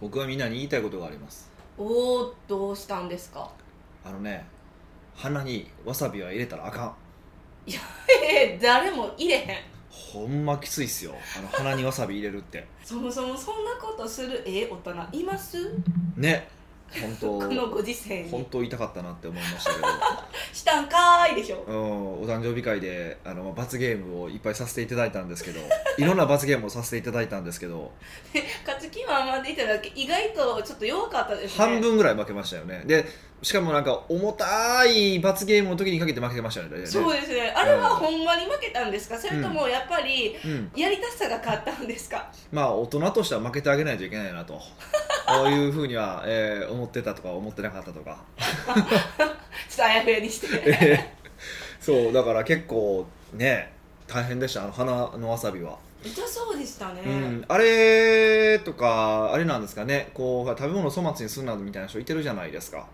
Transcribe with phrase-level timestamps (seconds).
[0.00, 1.50] 僕はみんなに言いたいことがあります。
[1.78, 1.84] お
[2.22, 3.50] おどうしたんですか？
[4.04, 4.46] あのね
[5.14, 6.94] 鼻にわさびは入れたらあかん。
[7.68, 9.56] え誰も入れへん。
[9.90, 12.66] ほんまきついっすよあの鼻にわさび入れるって。
[12.84, 15.74] そもそもそんなことするええ大人います？
[16.16, 16.48] ね
[17.02, 18.30] 本当このご時世に。
[18.30, 19.86] 本当痛かったなって思いましたけど。
[20.52, 21.62] したんかーいでしょ。
[21.66, 21.76] うん、
[22.22, 25.60] お誕生日会であの罰ゲームをいっぱいさせていただいたんですけど
[25.98, 27.92] いろんな罰ゲームをさせていただいたんですけど
[28.66, 31.64] 勝ち気満々でいただけ意外とちょっと弱かったですね。
[31.64, 32.82] 半分ぐらい負けましたよね。
[32.86, 33.04] で
[33.42, 36.86] しかもなんか重たい罰ゲームの時にかけて負けてましたよね。
[36.86, 37.52] そうですね。
[37.54, 39.18] あれはほんまに負けたんですか？
[39.18, 42.30] それともやっぱりうん、やりたさが勝ったんですか？
[42.50, 44.54] まあ大人としては負けてあげないといけないなと。
[45.28, 48.18] こういうふうには、えー思ってたとか思ってなかったとか。
[48.38, 50.46] ちょっとあやふやにして。
[50.64, 51.84] えー。
[51.84, 53.72] そうだから結構ね
[54.06, 54.62] 大変でした。
[54.62, 60.10] あの鼻のわさびは、痛そうでしたね、うん、あれとかあれなんですかね。
[60.14, 62.86] こう食べ物を粗末にするなどみたいな人いてるじゃないですか。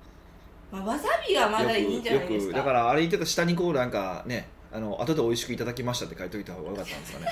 [0.71, 2.47] まあ、わさびがまだいいんじゃないですか。
[2.47, 7.27] よくだからあれ言ってた下にこうなんかねあの後で美味しくいただきましたって書いといた方がよかったんですかね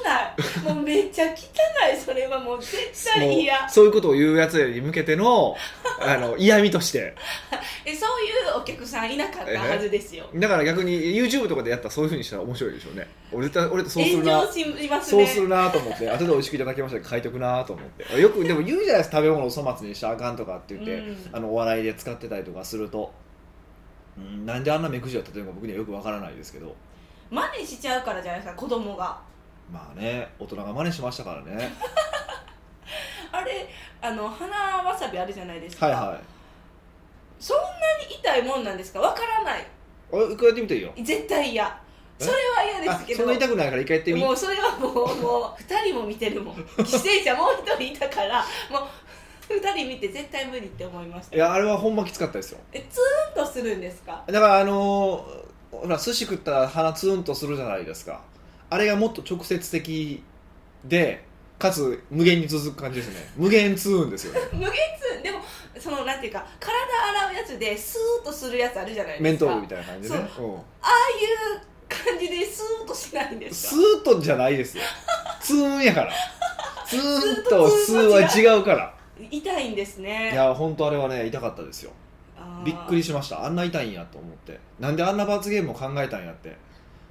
[0.00, 0.74] 汚い。
[0.74, 1.96] もうめっちゃ汚い。
[1.96, 3.68] それはもう絶対嫌。
[3.68, 3.86] そう。
[3.86, 5.56] いうことを言うやつに向けての
[6.00, 7.14] あの嫌味として。
[7.84, 10.26] えそういうお客さんいなかったはずですよ。
[10.34, 13.06] だから逆に YouTube とかでやったらそういうふうにしたら面白いでしょうね。
[13.32, 14.38] 俺絶対俺ってそうするな。
[14.38, 15.26] 炎上しますね。
[15.26, 18.20] そうするなと思って 後で美味しくいただきました書いとくなと思って。
[18.20, 21.28] よくでも言うじゃないですか食べ物を粗末にしたらあかんとかって言って、うん。
[21.32, 23.12] あのお笑いで使ってたりとかすると、
[24.16, 26.74] うん、なんであんな目くじだったというか僕にはよくわからないですけど。
[27.30, 29.20] 真似しちゃうからじゃないですか子供が
[29.72, 31.72] まあね大人が真似しましたからね。
[33.32, 33.68] あれ
[34.02, 36.20] あの花わさびあるじゃないですか、はいはい。
[37.38, 37.62] そんな
[38.08, 39.00] に痛いもんなんですか？
[39.00, 39.66] わからない。
[40.12, 40.92] あ一回やってみていいよ。
[40.96, 41.64] 絶対嫌。
[42.18, 42.24] え？
[42.24, 43.22] それは嫌ですけど。
[43.22, 44.20] あそんな痛くないから一回やってみ。
[44.20, 46.54] もうそれはもうもう2人も見てるもん。
[46.78, 51.36] 犠牲者もう1人いたからもう2人見て絶対無理って思いました。
[51.36, 52.58] いやあれはほんまきつかったですよ。
[52.72, 54.24] えツーンとするんですか？
[54.26, 58.20] だからあのーほら寿司食ったら鼻ツーンとするじゃないですか
[58.70, 60.22] あれがもっと直接的
[60.84, 61.24] で
[61.58, 63.30] かつ無限に続く感じですね。
[63.36, 64.40] 無限ツーンですよね。
[64.54, 65.40] 無限ツーンでも
[65.78, 66.72] そのなんていうか体
[67.26, 69.50] 洗うやつでスーッとするやつあるじゃないメですか。
[69.50, 70.22] ントールみたいな感じでねう。
[70.22, 70.24] ん。
[70.24, 70.54] ああい
[71.56, 74.84] う感じでスーッとしないんですスかーッとじゃないですよ。
[75.42, 76.12] ツーンやから。
[76.86, 78.94] ツーンとスーは違うから。
[79.30, 80.30] 痛いんですね。
[80.32, 81.90] いや本当あれはね痛かったですよ。
[82.64, 83.44] びっくりしました。
[83.44, 84.58] あんな痛いんやと思って。
[84.78, 86.56] なんであんな罰ゲームを考えたんやって。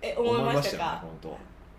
[0.02, 1.32] え思いましたよねか本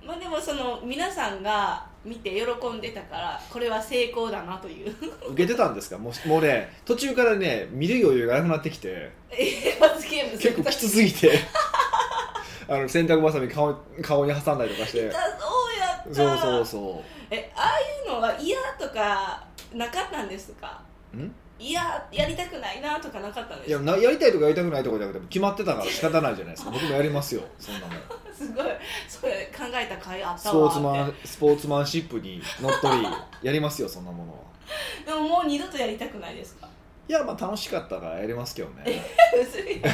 [0.05, 4.95] まあでもその皆さんが見て喜んでたからこれは成功だなという。
[5.23, 5.99] 当受けてたんですか？
[5.99, 9.11] もうもうね途中からね見る余裕がなくなってきて。
[9.31, 10.55] え罰ゲームする。
[10.55, 11.39] 結構きつすぎて。
[12.69, 15.09] あの洗濯ばさみ顔顔に挟んだりとかして。
[15.09, 16.15] 痛そうやった。
[16.15, 19.45] そうそうそえああいうのは嫌とか
[19.75, 20.81] なかったんですか？
[21.13, 21.35] うん？
[21.59, 23.83] 嫌やりたくないなとかなかったんうですか？
[23.83, 26.71] いやなやりたいとかやりたくないとかじゃなくて決まってたから仕方ないじゃないですか。
[26.71, 27.43] 僕もやりますよ。
[27.59, 27.91] そんなもん
[28.47, 28.67] すごい
[29.09, 33.07] それ考えた甲斐あったスポーツマンスポーツマンシップにのっとり
[33.43, 34.39] やりますよそんなものは。
[35.05, 36.69] て でももう二度とやりたくないですか？
[37.09, 39.03] いやまあ楽しかったからやりますけどね。
[39.43, 39.91] 薄いな。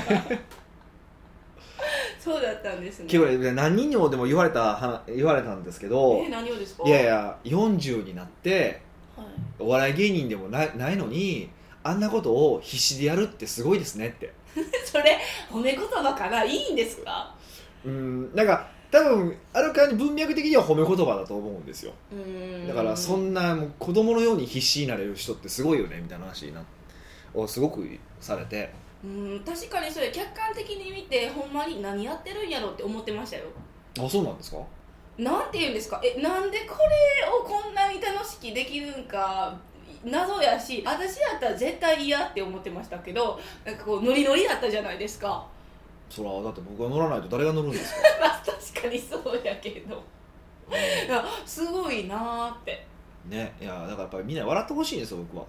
[2.19, 3.07] そうだったんですね。
[3.07, 6.83] 結構ね何人にもでも言われた話言われたんですけどえ何をですか？
[6.87, 8.81] いやいや40になって
[9.17, 9.27] はい。
[9.59, 11.51] お笑い芸人でもないないのに
[11.83, 14.33] あんなことを必死でやるってすごいですねって。
[14.85, 15.19] それ
[15.51, 16.45] 褒め言葉かな？
[16.45, 17.35] いいんですか？
[17.87, 18.35] うん。
[18.35, 21.93] なんか多分ある感じ文脈的には褒め言葉だと思うんですよ。
[22.69, 26.63] だからそんなもう子供のように必死になれる人ってすごいよねみたいな話にな
[27.35, 27.87] をすごく
[28.21, 28.71] されて。
[29.05, 29.43] うん。
[29.45, 33.45] 確かにそれ客観的に見てほんまに何やってるんやろって思ってましたよ。
[33.99, 34.59] あそうなんですか？
[35.19, 36.01] なんて言うんですか？
[36.05, 36.77] えなんでこ
[37.23, 39.59] れをこんなに楽しくできるんか
[40.05, 45.47] 謎やし私やったら絶対嫌って思ってましたけどなんかこうノリノリだったじゃないですか
[46.09, 48.01] そらだって僕が乗らないと誰が乗るんですか？
[48.21, 50.03] まあ確かにそうやけど。
[50.71, 52.87] いやすごいなーって。
[53.27, 55.45] ねいやだからやっぱりみんな笑ってほしいんですよ僕は。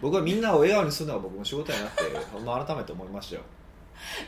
[0.00, 2.02] 僕はみんなを笑顔にするのが僕の仕事やなって
[2.32, 3.42] ほんま改めて思いましたよ。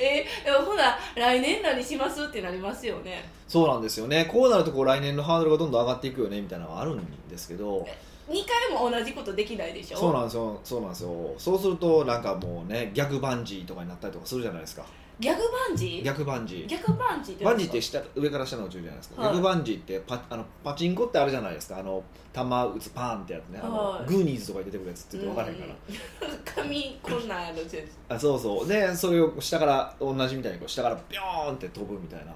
[0.00, 3.28] えでもほな来年何しますってなりますよね。
[3.46, 4.24] そうなんですよね。
[4.24, 7.86] こうなるとこう来年のハードルがどんどん上がっていくよねみたいなのはあるんですけど。
[8.28, 9.98] 2回も同じことできないでしょ？
[9.98, 10.60] そうなんですよ。
[10.64, 11.34] そうなんですよ。
[11.38, 14.84] そうするとなんかもうね逆バンジーとかになったりとかするじゃないですか
[15.20, 16.02] 逆バンジー？
[16.02, 16.66] 逆バンジー。
[16.66, 19.34] 逆バンジーってバンジーって下上から下の落ちるじゃないですか、はい。
[19.34, 21.78] 逆バンジーってパあのパチンコってあるじゃないですか。
[21.78, 22.02] あの
[22.34, 23.60] 球打つパーンってやつね。
[23.62, 24.06] あの、はい。
[24.06, 28.68] グーニーズとかに出てくるやつって分からへんから、うん髪こんなんやろ全然あそうそう。
[28.68, 32.32] でそれを下から同じみたいにこう下からビョーンって飛ぶみたいな。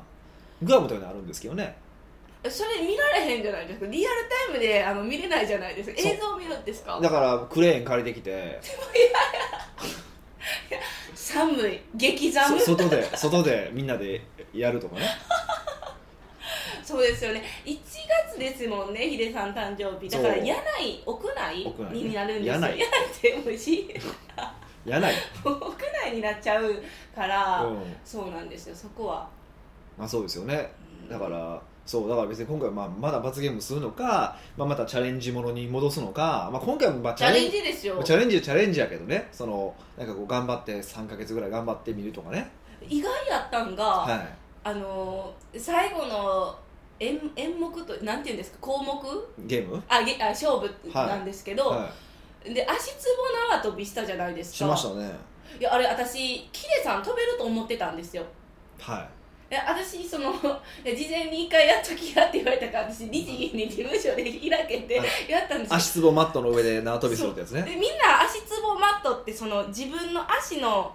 [0.63, 1.77] グアムとかにあるんですけどね。
[2.47, 3.87] それ見られへんじゃないですか？
[3.87, 4.17] リアル
[4.51, 5.97] タイムであの見れないじゃないですか。
[5.97, 7.01] 映像を見るんですか？
[7.01, 8.61] だからクレーン借りてきて
[11.25, 11.81] 寒い。
[11.95, 12.61] 激寒。
[12.61, 14.21] そ外で外でみんなで
[14.53, 15.03] やるとかね。
[16.85, 17.43] そうですよね。
[17.65, 17.79] 1
[18.31, 20.09] 月ですもんねヒデさん誕生日。
[20.11, 22.55] だから屋内屋内になるんですよ。
[22.55, 22.79] 屋内。
[22.79, 23.89] 屋内ってもうし
[24.85, 25.75] やない、 屋
[26.05, 26.83] 内になっちゃう
[27.15, 27.97] から、うん。
[28.05, 28.77] そうなんですよ。
[28.77, 29.27] そこは、
[29.97, 30.71] まあ、そうですよね。
[31.03, 38.03] うんだからそうだから別に今回まあまだ罰ゲームするのか、まあ、またチャレンジものに戻すのか、まあ、今回もまあチャレンジですよ。
[38.03, 42.51] チャレンジはチャレンジやけどねそのなんかこう頑張って3か月ぐらい頑張ってみるとかね。
[42.89, 44.27] 意外やったんが、は
[44.63, 46.59] あのー最後の
[47.01, 49.45] 演演目となんていうんですか項目？
[49.45, 49.83] いゲーム？
[49.89, 51.91] あげあ勝負なんですけど、は
[52.45, 53.09] で足つ
[53.51, 54.77] ぼ縄跳びしたじゃないですい、か。
[54.77, 55.13] しましたね。
[55.61, 58.25] いやあれ私キレさん飛べると思ってたんですよ。
[58.81, 59.09] はい
[59.51, 60.33] や私その
[60.85, 65.31] 事前に一回やっときやって言われたから私律儀に事務所で開けてはい。
[65.31, 65.77] やったんですよ。
[65.77, 67.63] 足つぼマットの上で縄跳びするってやつね。
[67.63, 70.93] でみんな足つぼマットってその自分の足の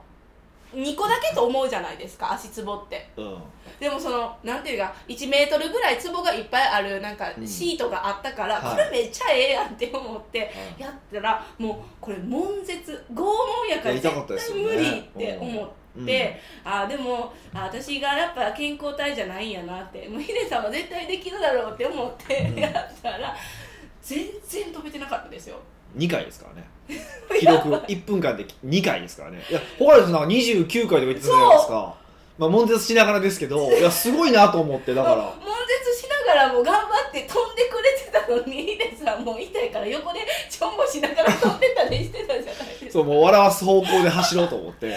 [0.74, 3.10] 2個だけと思うじゃないですか足つぼって。
[3.18, 3.38] うん。
[3.80, 7.48] でもそのなんていうか1メートルぐらいつぼがいっぱいあるなんかうん。
[7.48, 8.76] シートがあったから、はい。
[8.76, 13.34] これめっちゃええやんって思ってやったらもうこれ悶絶拷問
[13.70, 15.74] やから絶対無理って思って。
[15.98, 16.06] うん。
[16.06, 22.60] であでもあ私がやっぱ健康体じゃないんやなってもうヒデさんは絶対できるだろうって思ってうん。
[22.60, 23.36] やったら、
[24.02, 25.58] 全然飛べてなかったですよ
[25.98, 26.70] 2回ですからね。
[27.40, 29.44] 記録1分間で2回ですからね。
[29.50, 31.94] いや他の人なんか29回とか言ってたじゃないですか。
[32.38, 35.16] まあ悶絶しながらですけどいやすごいなと思ってだから。
[35.16, 35.34] 悶
[35.92, 40.20] 絶しながらも頑張って飛んでくれてたのにヒデさんもう痛いから横で
[40.50, 42.92] ちょんぼしながら飛んでたりしてたじゃないですか。
[42.92, 44.88] そうもう笑わす方向で走ろうと思って。
[44.88, 44.96] いや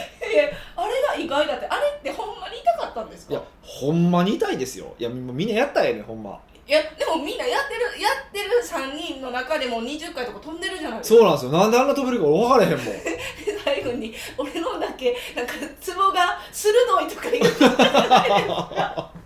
[0.77, 3.35] あれが意外だってあれってほんまに痛かったんですか？
[3.35, 4.95] いやほんまに痛いですよ。
[4.99, 6.39] いやみみんなやったらええねんほんま。
[6.52, 11.17] いやでもみんなやってるやってる3人の中でも20回とか飛んでるじゃないですか。
[11.19, 11.53] そうなんですよ。
[11.53, 12.85] なんであんな飛べるか分からへんもん。
[12.85, 13.03] で
[13.65, 17.65] 最後に俺のだけなんかツボが鋭いとか言って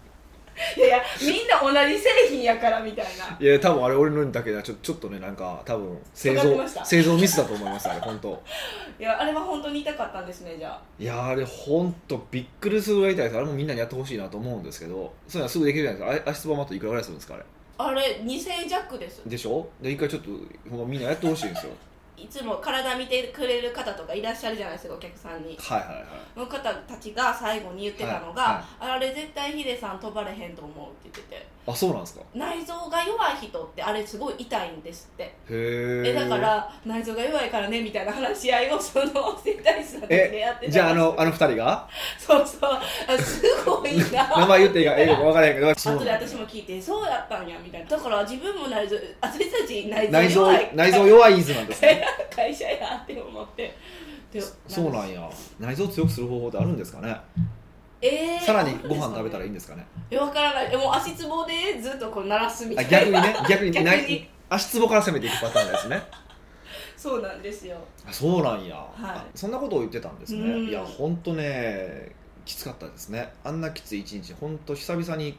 [0.76, 3.36] いやいやみんな同じ製品やからみたいな。
[3.38, 6.84] いや多分あれ俺のだけではちょちょっとねなんか多分製造わかりました。
[6.84, 8.42] 製造ミスだと思いますあれ本当。
[8.98, 10.80] いやあれは本当に痛かったんですねじゃあ。
[10.98, 13.36] いやあれ本当びっくりするぐらい痛いです。
[13.36, 16.30] あれもみんなにやってほしいなと思うんですけどそういうのはすぐできるじゃないですか。
[16.30, 17.44] あ足つぼマットいくらぐらいするんですかあれ？
[17.78, 19.22] あれ2000弱です。
[19.26, 19.68] でしょ？
[19.82, 20.30] で一回ちょっと
[20.70, 21.72] ほんまみんなやってほしいんですよ
[22.16, 25.56] いつも体見てくれる方とかいらっしゃるじゃないですかお客さんに。
[25.58, 26.04] はいはいはい。
[26.34, 28.90] その方たちが最後に言ってたのが、はい。
[28.92, 32.22] あれ絶対ヒデさん飛ばれへんと思うって言っててあそうなんですか？
[32.34, 35.24] 内臓が弱い人ってあれすごい痛いんですって。
[35.24, 41.88] へええだから内臓が弱いからねみたいな話し合いをその整体師さんでやってたじゃああのあの二人が？
[42.18, 42.70] そうそう。
[42.72, 44.28] あすごいな。
[44.38, 47.88] 名前言っていいかええか分からへんけど 後で私も聞いてそうやったんやみたいな。
[47.90, 50.70] だから自分も内臓私たち内臓弱い。
[50.74, 52.06] 内臓 弱いイズなんですね。
[52.34, 53.76] 会社やって思って。
[54.32, 55.28] でそうなんや。
[55.58, 57.16] 内臓強くする方法ってあるんですかね？
[58.00, 59.86] えー、さらにご飯食べたらいいんですかね？
[60.10, 60.70] え分からない。
[60.72, 63.20] えもう足つぼでずっとこう鳴らすみたいな。
[63.20, 66.02] あ逆にね 逆に足つぼから攻めていくパターンですね。
[66.96, 67.76] そうなんですよ。
[68.08, 68.94] あそうなんや、はい。
[69.02, 70.68] あそんなことを言ってたんですね、うん。
[70.68, 72.12] いや本当ね
[72.44, 73.32] きつかったですね。
[73.44, 75.38] あんなきつい一日本当久々に。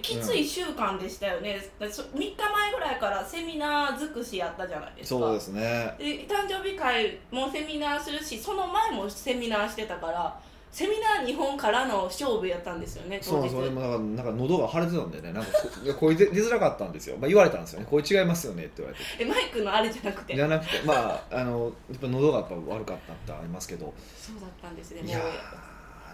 [0.00, 5.20] きつい週間でしたよね、だそ3日前ぐらいからセミナー尽くしやったじゃないですか。
[5.20, 5.94] そうですね。
[5.98, 10.40] で誕生日会もセミナーするしその前もセミナーしてたから
[10.72, 15.30] セミナー日本からの勝負やったんですよねそうそれもなんかなんか喉が腫れてたんでね。
[15.32, 17.86] なんかこ声出出づらかったんですよ、まあ、言われたんですよね。
[17.90, 19.04] 声違いますよねって言われて。
[19.20, 20.34] えマイクのあれじゃなくて？
[20.34, 23.92] じゃなくてまああのやっぱ喉がやっぱ悪かったってありますけど。
[24.16, 25.28] そうだったんですねいやもう。
[25.28, 25.36] ー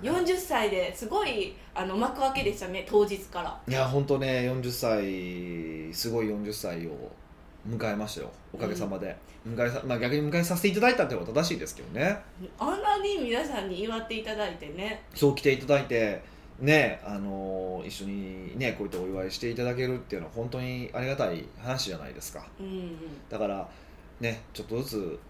[0.00, 3.60] 40歳ですごいあの幕開けでしたね当日から。
[3.68, 6.90] いや本当ね40歳すごい40歳を
[7.66, 8.30] 迎えましたよ。
[8.52, 12.16] おかげさまで、迎えさまあ、逆に迎えさせていただいたっていうのは正しいですけどね。
[12.58, 15.02] あんなに皆さんに祝っていただいてね。
[15.14, 16.22] そう来ていただいて
[16.60, 22.46] ねあの一緒にねこういったお祝いしていただけるっていうのは本当にありがたい話じゃないですか。
[22.60, 22.98] うんうん。
[23.28, 23.68] だから
[24.20, 25.20] ねちょっとずつ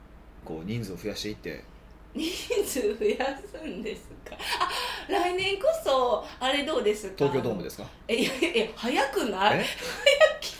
[0.45, 1.65] こう人数を増やしていって。
[2.15, 2.27] 人
[2.65, 4.35] 数増やすんですか？
[4.35, 7.15] あ来年こそあれどうですか？
[7.19, 7.85] 東京ドームですか？
[8.09, 9.59] えいやいや早くない？
[9.59, 9.65] え？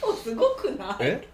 [0.03, 0.97] 今日すごくない？
[1.01, 1.29] え？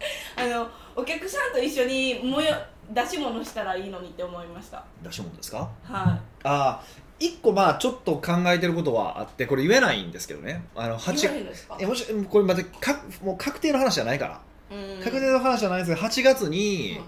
[0.36, 2.54] あのお客さんと一緒にもよ
[2.90, 4.84] 出し物したらいいのにって思いました。
[5.02, 5.58] 出し物ですか？
[5.58, 6.82] はああ
[7.20, 10.64] 一個まあちょっと考えてることはあってこれ言えないんですけどね。
[10.76, 11.76] あのい8言われるんですか？
[11.78, 14.40] いやもしこれまたかもう確定の話じゃないか
[14.70, 15.02] ら、うん。
[15.02, 16.50] 確定の話じゃないですけど8月はい。
[16.52, 17.00] に、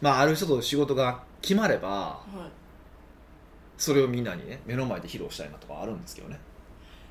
[0.00, 2.50] まあ、ある人と仕事が決まればはい。
[3.76, 6.38] それをみんなにね目の前で披露したいなとかあるんですけどね。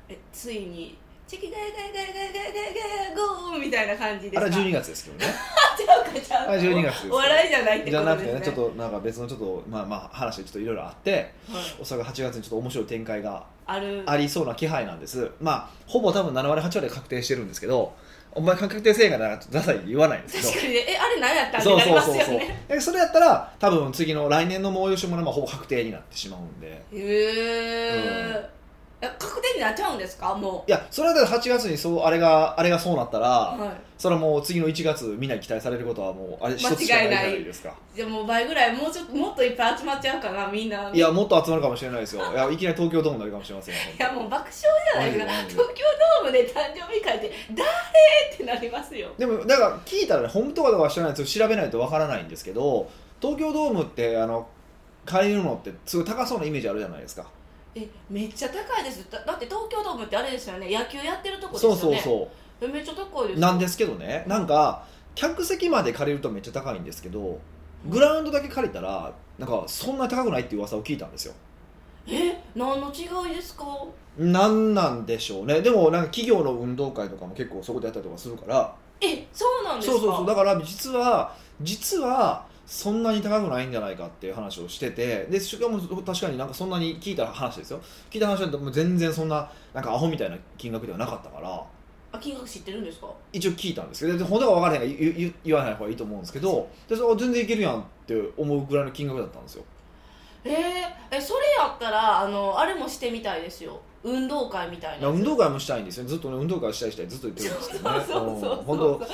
[0.08, 0.98] えついに
[1.30, 5.26] チキガヤガヤガヤガヤガヤガヤガヤゴーみたいな感じですかあれは12月ですけどね
[5.78, 11.30] ちゃうかちゃうかあれ12月ですお笑いじゃないってじゃことですねなくてねちょっとなんか別のちょっとまあまあ話でちょっといろいろあってはい
[11.80, 17.94] おそらく8月にちょっと面白い展開があるありそうな気配なんですまあほぼ多分7割8割で確定してるんですけど
[18.32, 28.59] お前確定性がなダサい言わないんですけど確かにねえあれ何やったんってそうなりますそうそうそうねでそれやったら多分次の来年の催し物はまあほぼ確定になってしまうんでへ、え
[29.00, 30.34] 確定になっちゃうんですか？
[30.34, 37.74] もいやそれはだから8月にそうあれがあれがそうなったら、う、はい、それはもう次の1月みんなに期待されることはもうあれ一つしかないじゃないですか。
[37.94, 40.90] じゃあもう倍ぐらいもうちょっともっといっぱい集まっちゃうかなみんな。
[40.92, 42.22] いやもっと集まるかもしれないですよ。
[42.32, 43.80] いやいきなり東京ドームになるかもしれませんよ。
[43.98, 44.52] いやもう爆笑
[44.92, 45.32] じゃないですか。
[45.48, 45.84] 東京
[46.22, 47.68] ドームで誕生日会って誰？
[48.34, 49.08] ってなりますよ。
[49.16, 52.88] でもだから聞いたらね本当かどうか知らないです調べないとわからないんですけど
[53.20, 54.46] 東京ドームってあの
[55.06, 57.24] 借りるのってすごい高そうなイメージあるじゃないですか
[57.74, 59.08] えめっちゃ高いです。
[59.10, 60.66] だだって東京ドームってあれですよね。
[60.70, 61.98] 野球やってるとこですそよね。
[61.98, 62.28] うそう
[62.60, 64.24] そえめっちゃ高いですうなんですけどね。
[64.26, 64.84] なんか
[65.14, 67.38] 客席まで借りるとめっちゃ高いんですけど
[67.88, 71.34] グラウンドだけ借りたらなんかそんな高くないっていう噂を聞いたんですよ。
[72.08, 73.64] え何の違いですか？
[74.18, 75.60] なんなんでしょうね。
[75.60, 78.74] でもなんか企業の運動会とかも結構そこでやったりとかするから。
[79.00, 79.98] えそうなんですか？
[79.98, 80.26] そうそうそう。
[80.26, 87.80] だから実は実はそんなに高くないんじゃないかっていう話をしててでしかも確かになんかそんなに聞いた話ですよ。
[88.08, 91.60] 聞いた話だともう全然そんななんかアホみたいな金額ではなかったから。
[92.12, 93.08] あ金額知ってるんですか？
[93.32, 94.18] 一応聞いたんですけど。
[94.18, 99.64] で本当か分からへんから言言言わない方がいいと思うんですけどでそれ全然いけるやんって思うぐらいの金額だったんですよ。
[100.44, 100.52] えー、
[101.16, 106.06] えそれやったらあのあれもしてみたいですよ運動会みたいな運動会もしたいんですよ。
[106.06, 108.00] ずっとね運動会したいしたいずっと言ってるんですけどね。
[108.04, 108.58] そうそうそうそう。
[108.58, 108.84] うん本当。
[108.86, 109.06] 運動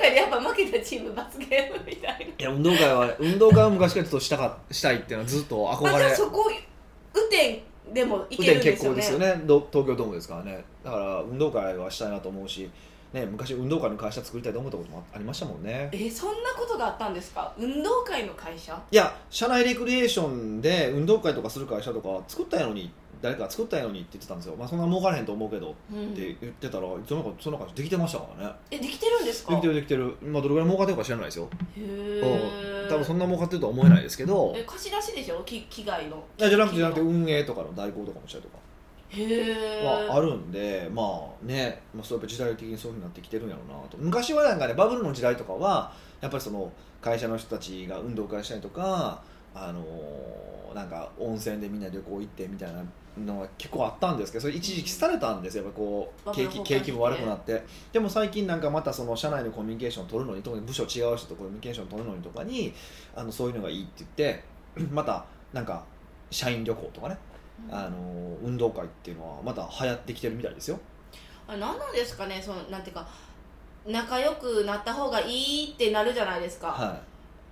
[0.00, 6.16] 会でやっぱ負けたチーム罰ゲームみたいいや運動会は運動会は昔からちょっとしたかしたいっていうのはずっと憧なあじゃあれ。
[6.16, 6.50] そこ
[7.14, 7.62] 雨天
[7.92, 8.88] でもい雨天けるんですよね。
[8.88, 9.42] 結構ですよね。
[9.46, 10.64] ど東京ドームですからね。
[10.82, 12.68] だから運動会はしたいなと思うし、
[13.12, 15.88] ね、昔運動会の会社作りたいと思ったこともありましたもんね。
[15.92, 17.52] えそんなことがあったんですか？
[17.56, 18.76] 運動会の会社？
[18.90, 22.90] いや社内レクリエーションで運動会とかする会社とか作ったんやのに
[23.24, 26.14] 誰か作ったんやのにって言ってたんですよ、まあ、そんな儲からへんと思うけどっうん。
[26.14, 28.54] て言ってたら、その中その会社できてましたからね。
[28.70, 29.54] えできてるんですか？
[29.54, 32.86] できてるできてる、まあ、どれぐらい儲かってるか知らないですよ、へうん。
[32.86, 34.52] え多分そんな儲かってるとは思えないですけど。
[34.54, 35.42] え貸し出しでしょ？
[35.44, 36.22] き機材の。
[36.38, 38.58] じゃなくてじゃなくて運営とかの代行とかもしたりとか
[39.08, 39.22] へ
[39.82, 41.02] えはあるんでま
[41.42, 43.96] あね、まあ、そうやっぱ時代的にそういうふうになってきてるんやろうなと。
[43.96, 49.22] 昔はなんかねバブルの時代とかはやっぱりその会社の人たちが運動会したりとか
[49.54, 52.82] あのーなんか温泉でみんな旅行行ってみたいな
[53.18, 55.64] のが結構あったんですけどそれ一時期廃れたんですよ。
[55.64, 57.62] やっぱこう景気景気も悪くなって。
[57.92, 62.72] でも最近なんかまたその社内のコミュニケーションを取るのに特に部署違う人とコミュニケーションを取るのにとかに
[63.14, 64.44] あのそういうのがいいって言って
[64.92, 65.84] またなんか
[66.30, 67.16] 社員旅行とかね。
[67.70, 70.78] あの運動会っていうのはまた流行ってきてるみたいですよ。
[71.46, 72.42] あれ何なんですかね。
[72.44, 73.06] そのなんていうか
[73.86, 76.98] 仲良くなった方がいいってなるじゃないですか、は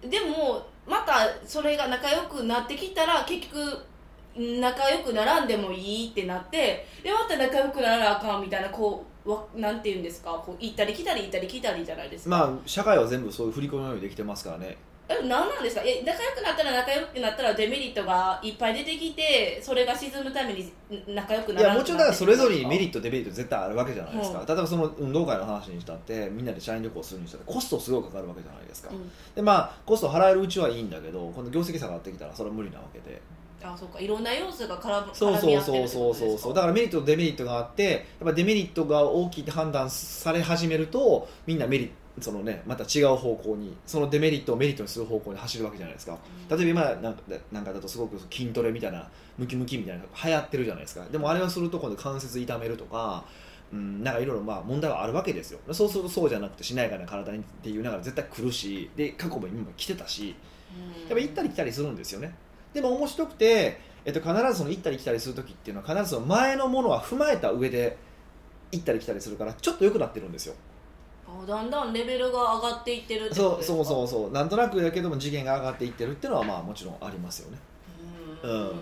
[0.01, 3.85] でもまたそれが仲良くなってきたら結局
[4.37, 10.31] 仲良くならんでもいいってなってでまた仲良くならなあかんみたいなこうわなんていうんですか？
[10.45, 14.77] こう行ったり来たり行ったり来たりじゃないですい、か、まあ社会は全部そういう振り子のようにできてますからね。
[15.09, 15.83] え何なんですか？
[15.85, 20.73] え仲良くなったら仲良くなったらデメリットがいっぱい出てきてそれが沈むために
[21.09, 24.47] 仲良くいならやもちろんだからそれぞれにメリッットデメリット絶対あるわけじゃないですか、うん。
[24.47, 29.11] 例えばその運動会の話にしたってみんなで社員旅行するにしたってコストすごいかかるわけじゃないですか、うん。
[29.35, 33.21] でまあコスト払えるうちはいいんだけど今度業績下がってきたらそれは無理なわけで
[33.63, 34.01] あそうか。
[34.01, 36.15] いろんな要素が絡むそうそうそうそう。
[36.15, 46.19] そうそうだからメリットとデメリットがあってやっぱデメリットが大きいって判断され始めるとみんなメリットそのねまた違う方向にそのデメリットをメリットにする方向に走るわけじゃないですか。
[46.51, 51.05] 例えば今なんかなんかだとすごく筋トレみたいなムキムキみたいなのが流行ってるじゃないですか。
[51.11, 53.25] でもあれをすると今度関節痛めるとか
[53.73, 55.61] うん、なんかいろいろまあ問題はあるわけですよ。
[55.73, 60.35] そうするとそうじゃなくてしなやかな体にっていうながら絶対来るしで過去も今も来てたし。
[60.77, 61.09] うん。
[61.09, 62.35] やっぱ行ったり来たりするんですよね
[62.73, 67.97] でも面白くて、えっと、必ずその行ったり来たりする時っていうのは必ずその前のものは踏まえた上で
[68.73, 70.55] 行ったり来たりするからちょっと良くなってるんですよ。
[71.27, 74.31] あだんだんレベルが上がっていってるってこそうそうそうそう。
[74.33, 77.59] なんとなくやけども次元が上がっていってるっていうのはまあもちろんありますよね。
[78.43, 78.73] ううん。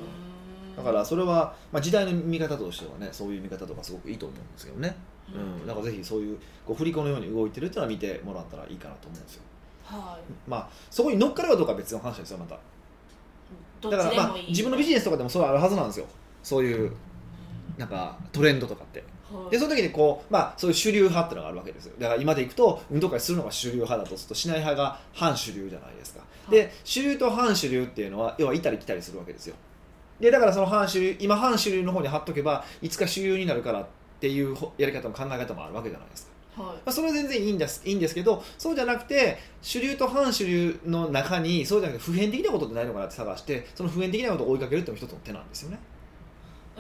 [0.77, 4.97] だからそれは、まあ、時代の見方としてはねそういう見方とかすごくいいと思うんですけどね、
[5.35, 9.43] うん、だからぜひそういうこう振り子のように動いてるっていうのは見てもらったらいいかなと思うんですよ
[9.85, 12.59] はいまあそこに乗っかるかどうかは別の話ですよまた
[13.83, 16.07] だからまあ自分のビジネスとかでもそうあるはずなんですよ。
[16.43, 16.93] そういう
[17.79, 19.05] なんかトレンドとかって。
[19.33, 19.51] はい。
[19.53, 21.95] でその時にこう、まあ、そういう主流派っていうのがあるわけですよ。
[21.99, 26.51] だから今でいくと運動会するのが主流派だとするとしない派が反主流じゃないですか、はい。
[26.51, 29.55] で主流と反主流っていうのは要は行ったり来たりするわけですよ。
[30.19, 33.87] でだからその反主流今反主流の方に貼っとけばいつか主流になるからっ
[34.21, 36.30] っていうほやり方も考え方もあるわけじゃないですか、はい
[36.62, 45.79] まあ、それは全然いいんですいいんですけどそうじゃなくて主流と反主流の中にそうじゃなくて普遍的なことってないのかなって探してその普遍的なことを追いかけるっていうのも一つの手なんですよね。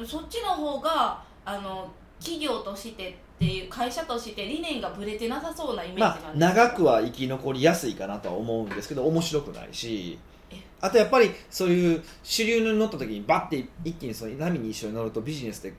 [0.06, 10.18] そっちの方があの企業としてっていう会社として理念がぶれてなさそうなイメージなんまあ、です長くは生き残りやすいかなとは思うんですけど面白くないし。
[10.50, 10.56] え。
[10.80, 15.76] あとやっぱりそういう主流に乗った時にバッて一気にその波に一緒に乗るとビジネスでうん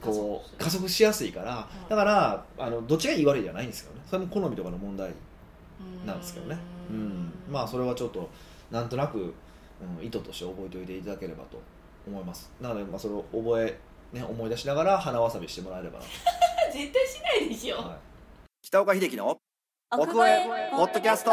[0.00, 4.02] こう加加速速しやすいから、いだからあのどっちがいい悪いじゃないんですけどね。
[4.08, 5.12] それも好みとかの問題
[6.06, 6.58] なんですけどね。
[6.90, 7.32] うん。
[7.50, 8.28] まあそれはちょっと
[8.70, 11.60] なんとなく、うん、意図として覚えておいていただければと
[12.06, 12.50] 思います。
[12.60, 13.78] なのでまあそれを覚え、
[14.16, 16.04] ね、思い出しながら鼻わさびしてもらえればな
[16.72, 17.96] 絶対しないでしょ、と、はい、
[18.62, 19.38] 北岡秀樹の
[19.90, 21.32] 奥越えポッドキャスト。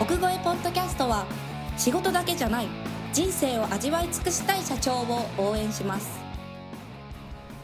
[0.00, 1.26] 奥越えポッドキャストは
[1.76, 6.20] 仕事だけじゃない人生を味わい尽くしたい社長を応援します。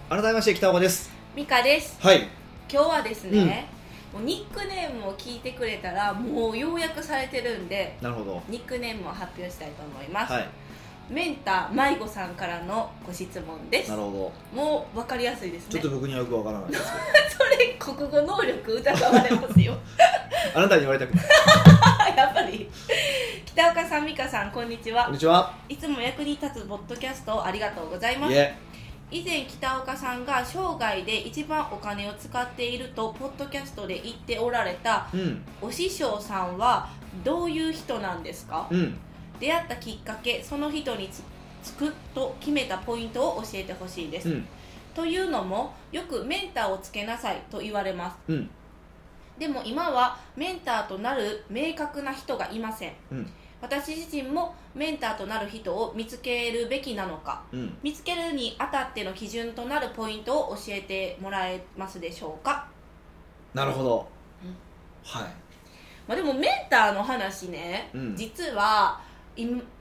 [0.08, 1.08] 改めまして北岡です。
[1.36, 1.96] ミカです。
[2.00, 2.28] はい。
[2.68, 3.68] 今日はですね、
[4.12, 7.68] もうニックネームを聞いてくれたらもう要約されてるん。
[7.68, 10.48] でなるほどニックネームを発表したいと思います、はい
[11.08, 13.90] メンター迷子さんからのご質問です。
[13.90, 15.75] なるほもう分かりやすいですね。
[15.75, 16.82] どちょっと僕にはよくわからないです。
[16.82, 16.88] け
[17.30, 19.72] それ国語能力疑われますよ。
[19.75, 19.78] ど
[20.58, 21.26] あなたに言われたくない。
[22.16, 22.68] やっぱり。
[23.44, 25.04] 北岡さん美香さんこんにちは。
[25.04, 25.54] こんにちは。
[25.68, 28.34] いつも役に立つポッドキャストをありがとうございます。
[29.08, 35.44] 以前北岡さんが生涯で一番お金を使っているとポッドキャストで言っておられたうん。
[35.62, 36.88] お師匠さんは
[37.25, 38.66] どういう人なんですか？
[38.70, 38.98] うん
[39.38, 41.23] 出会ったきっかけその人につ
[41.62, 44.47] つくと決めたポイントを教えてほしいです、うん。
[44.95, 48.16] というのもよくメンターをつけなさいと言われます。
[48.28, 48.50] うん。
[49.38, 52.93] でも今はメンターとなる明確な人がいません。
[53.11, 53.31] うん。
[53.61, 57.76] 私自身もメンターとなる人を見つけるべきなのかうん。
[57.83, 62.69] 見つけるにあたっての基準となるポイントを教えてもらえますでしょうか、
[63.55, 64.09] なるほど。
[64.45, 64.57] うん。
[65.02, 65.23] はい。
[66.07, 68.16] まあ、でもメンターの話ね、うん。
[68.16, 69.07] 実はい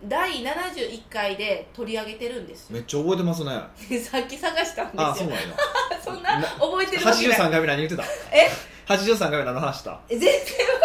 [0.03, 2.75] 第71回で取り上げてるんですよ。
[2.75, 3.51] めっちゃ覚えてますね。
[4.01, 5.07] さっき探したんですよ。
[5.07, 5.41] あそうなんや。
[6.03, 7.37] そんなな覚えてるわけない。
[7.37, 8.03] 83回目何言ってた？
[8.35, 8.49] え
[8.87, 9.99] ？83回目何の話した？
[10.09, 10.35] 全然わ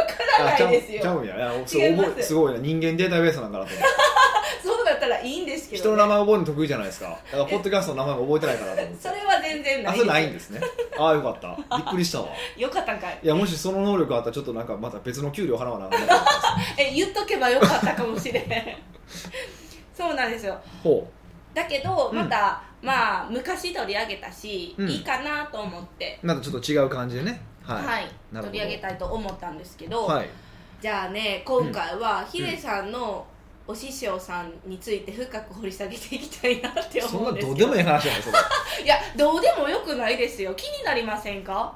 [0.07, 1.03] からないですよ。
[1.03, 1.37] ちゃうんや。
[1.37, 2.59] いやそう覚えすごいな。
[2.61, 3.85] 人間データベースなんかなと思って
[4.63, 7.07] そう だったらいいんですけど、ね、人の名前覚えるの得意じゃないですか。
[7.07, 9.03] だからポッドキャストの名前も覚えてないかなと思って。
[9.09, 10.61] それは全然ないあそれないんですね。
[10.99, 11.57] ああよかった。
[11.77, 12.29] びっくりしたわ。
[12.57, 13.19] よかったんかい。
[13.23, 16.27] いやもしその能力あったらちょっとなんかまた別の給料払わなあかんな
[16.77, 18.45] え言っとけばよかったかもしれん。
[19.97, 20.59] そうなんですよ。
[20.83, 21.07] ほ
[21.55, 22.17] だけどうん。
[22.17, 24.89] また、まあ昔取り上げたし、うん。
[24.89, 26.19] いいかなと思って。
[26.23, 27.43] うまたちょっと違う感じでね。
[27.63, 30.29] はい、はい、取り上げたいと思ったんですけど、はい。
[30.81, 33.27] じゃあね今回はヒデさんの
[33.71, 38.39] お師匠さんについて深く掘り下げていきたいなってそん思うなんどうでもいい話やねそれ。
[38.87, 40.53] やどうでもよくないですよ。
[40.55, 41.73] 気になりませんか？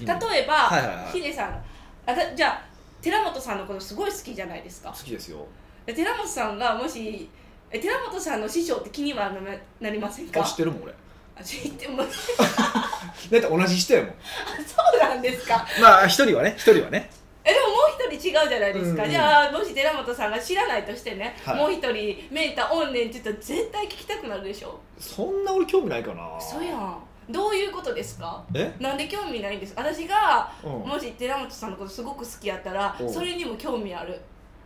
[0.00, 1.12] 例えば、はいはいはい。
[1.12, 1.64] ヒデさん。
[2.06, 2.62] あだじゃあ
[3.02, 4.90] 寺本さんのことすごい好きじゃないですか？
[4.90, 5.46] 好きですよ。
[5.86, 7.30] で寺本さんがもし
[7.70, 9.40] え寺本さんの師匠って気にはな
[9.80, 10.40] なりませんか？
[10.42, 10.94] あ知ってるもん俺。
[11.38, 12.36] あ知ってます。
[13.30, 14.14] だって同じ人やもん。
[14.66, 15.64] そうなんですか。
[15.80, 17.08] まあ一人はね一人はね
[17.44, 17.72] えでもも
[18.12, 21.56] う一人違うじゃないですか、うんじゃあもし寺本さんが知らないとしてね、はい。
[21.56, 24.78] もう一人メンターおんねんって言ったら絶対聞きたくなるでしょ？
[24.98, 26.40] そんな俺興味ないかな。
[26.40, 26.98] そうやん。
[27.28, 28.44] どういうことですか？
[28.54, 28.74] え？
[28.80, 29.74] なんで興味ないんです？
[29.74, 30.72] か私がうん。
[30.88, 33.12] もし寺本さんのことすごく好きやったらうん。
[33.12, 34.20] それにも興味ある。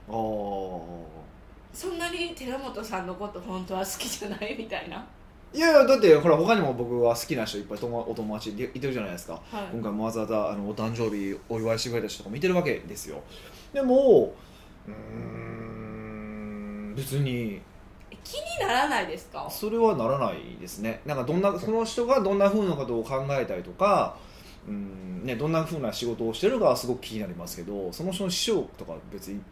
[0.09, 0.87] あー。
[1.73, 5.05] そんなに寺本さんのこと本当は好きじゃないみたいな、
[5.55, 9.35] いやいやだってほら他にも僕は好きな人いっぱい友お友達でいてるじゃないですか。
[9.35, 9.69] はい。
[9.73, 13.23] 今回もわざわざあのお誕生日お祝いしてくれた人とか見てるわけですよ。
[13.73, 14.35] でも
[14.89, 17.61] うーん別に。
[18.23, 19.47] 気にならないですか？
[19.51, 21.03] それはならないですね。
[21.05, 24.17] なんかどんなその人がどんなふうなことを考えたりとか
[24.67, 29.43] うん、ね、どんなふうな仕事をしてるかはすごく気になりますけどその人の師匠とか別に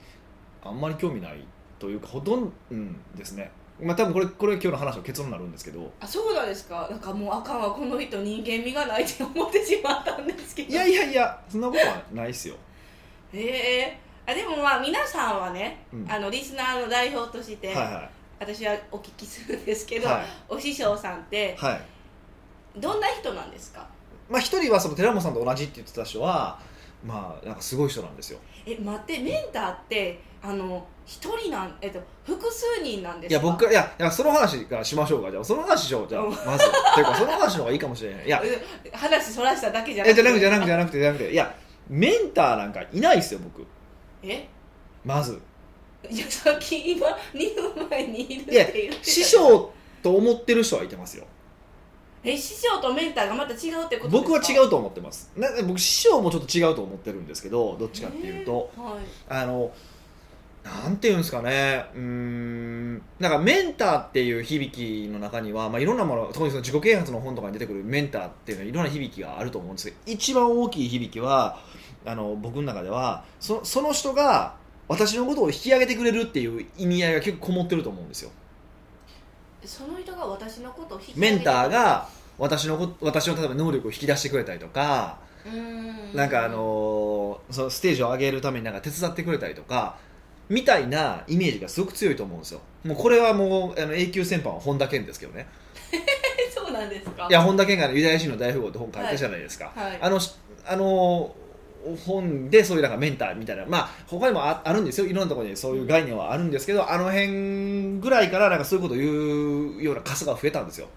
[0.65, 1.45] あんまり興味ない
[1.79, 5.91] というかほとんど、うん、ですねまあ多分これこれが今日の話の結論になるんですけど。
[6.01, 6.89] あそうなんですか？
[6.91, 10.71] なんかもうあかんわこの人人間味がないって思ってしまったんですけど。
[10.71, 12.57] いやいやいやそんなことはないですよ。
[13.33, 13.39] え
[13.81, 13.99] え。
[14.25, 16.11] あでもまあ皆さんはね、うん。
[16.11, 20.27] あのリスナーの代表として、はいは私はお聞きするんですけど、いはい。
[20.49, 21.81] お師匠さんってはい。
[22.81, 23.87] どんな人なんですか？
[24.29, 26.59] まあ一人はその寺本さんと同じって言ってた人は
[27.05, 28.39] まあなんかすごい人なんですよ。
[28.65, 35.45] え待ってメンターってあの一人なんえっと複数人なんでいや僕いやいやその話からしましょうかじゃあ。
[35.45, 36.31] その話しようじゃあうん。
[36.31, 36.65] まず。
[36.67, 38.43] っていうかその話の方がいいかもしれないいや。
[38.45, 41.33] え話そらしただけじゃいやじゃなくてじゃなくててじゃなくてじゃなくて。
[41.33, 41.55] いや
[41.89, 43.67] メンターなんかいないですよ僕。
[44.23, 44.49] え？
[45.05, 45.41] まず。
[46.09, 51.25] いやさっき今2分前にいるって言師匠と思ってる人はいてますよ。
[52.25, 55.33] え師匠とメンターがまた違うってこと僕は違うと思ってます。
[55.37, 59.03] な僕師匠もちょっと違うと思ってるんですけどどっちかっていうと、えーはい。
[59.29, 59.73] あの
[60.65, 61.87] なんていうんですかね。
[61.95, 63.03] うーん。
[63.19, 71.59] なんかメンターっていう響きの中には、まあ、いろんなもの特にその自己啓発の本とかに出てくるメンターっていうのはいろんな響きがあると思うんですけど一番大きい響きは
[72.05, 74.57] あの僕の中ではそその人が
[74.89, 78.31] 私のことを引き上げてくれるっていう意味合いが結構こもってると思うんですよ。
[79.65, 85.19] その人が私のことを引き上げてメンターが私のこ私の例えば能力を引き出してくれたりとか
[86.15, 89.97] なんかあのーそのステージを上げるためになんか手伝ってくれたりとか
[90.53, 92.61] みたいなイメージがすごく強いと思うんですよ。
[92.85, 95.47] もうこれはもうあの永久戦犯は本田健ですけどね。
[95.93, 95.97] え
[96.53, 97.27] そうなんですか。
[97.31, 99.99] いや本田健がユダヤ人の大富豪って本書いたじゃないですか、はい。
[99.99, 100.35] あのし
[100.67, 101.35] あの
[102.05, 105.07] 本でそういうなんかメンターみたいなまあ他にもああるんですよ。
[105.07, 110.89] いろんなところにそういう概念はあるんですけどあの辺ぐらいからなんかそういうことを言うようなカスが増えたんですよ。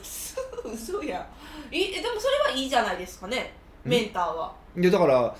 [0.70, 1.26] 嘘や。
[1.70, 3.54] いえでもそれはいいじゃないですかね。
[3.86, 3.88] ん？
[3.88, 4.52] メンターは。
[4.76, 5.34] でだから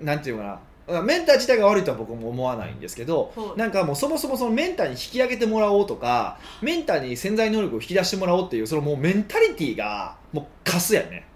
[0.00, 3.58] なんていうかなメンター自体が悪いとは僕も思わないんですけど、はい。
[3.58, 11.26] なんかもうそもそもそのメンターに引き上げてもらおうとかメンターに潜在能力を引き出してもらおうっていうそのもうメンタリティーがもうカスやね。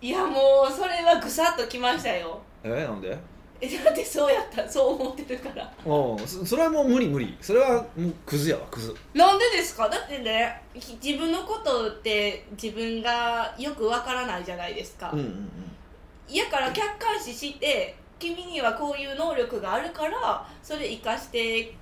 [0.00, 2.40] いやもうそれはぐさっときましたよ。
[2.64, 3.16] えなんで？
[3.58, 5.72] えだってそうやったそう思ってるから。
[5.86, 7.36] うんそそれはもう無理無理。
[7.40, 8.94] それはもうクズやわクズ。
[9.14, 9.88] なんでですか？
[9.88, 16.34] だってねひ自分のことって自分がよくわからないじゃないですか、うんうんうん。
[16.34, 21.74] やから客観視して君にはこういう能力があるからそれ生かして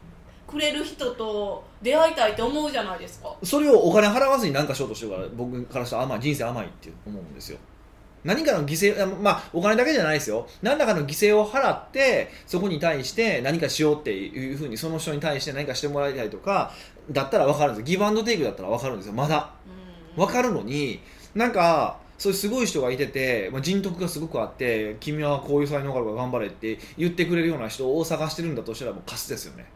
[0.47, 3.35] くれる人と出会いたいと思うじゃないですか。
[3.43, 7.59] それをお金払わずに何かしようとしてるから僕からしたら甘い人生甘いって思うんですよ。
[8.25, 10.47] 何かの犠牲あまあお金だけじゃないですよ。
[10.63, 16.73] 何らかの犠牲を払ってそこに対して何かしようっていうふうにその人に対して何かしてもらいたいとか
[17.11, 17.85] だったら分かるんですよ。
[17.87, 19.13] ギブアンドテイクだったら分かるんですよ。
[19.13, 19.51] まだ。
[20.17, 20.25] うん。
[20.25, 21.01] 分かるのに
[21.35, 29.67] なんかそういうすごい人がいてて、まあ、人徳がすごくあって君はこういう才能があるから頑張れって言ってくれるような人を探してるんだとしたらもうカスですよね。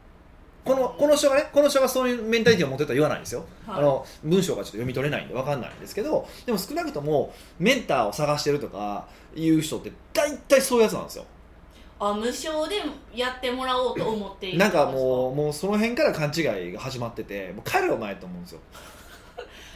[0.65, 3.79] このこの人がねこの人がそういうメンタリティーを持ってたら言わないんですよ、はい。
[3.79, 11.25] あの文章がちょっと読み取れないんで分かんないんですけどでも少なくともメンターを探してるとかいう人って大体そういうやつなんですよ。
[12.01, 12.77] あ無償で
[13.13, 14.59] やってもらおうと思っている。
[14.59, 18.61] なんかもうもうその辺から勘違いが始まっててもう帰れお前と思うんですよ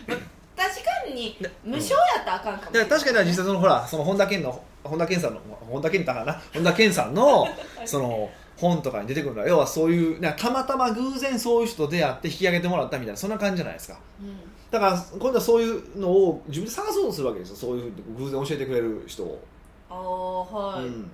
[0.57, 6.43] 確かにで無償やったらあかんかもしれないだから確かに実際そのほらその本田健の本田健さんの本田健だからな？
[6.53, 7.47] 本田健さんの
[7.87, 13.99] その本とかに出てくるのは要はそういうたまたま偶然そういう人と出会って引き上げてもらったみたいなそんな感じじゃないですか。
[14.21, 14.37] うん。
[14.71, 17.57] だから今度はそういうのを自分で探そうとするわけですよ。
[17.57, 19.43] そういうふうに偶然教えてくれる人を、
[19.91, 21.11] ああはい、うん。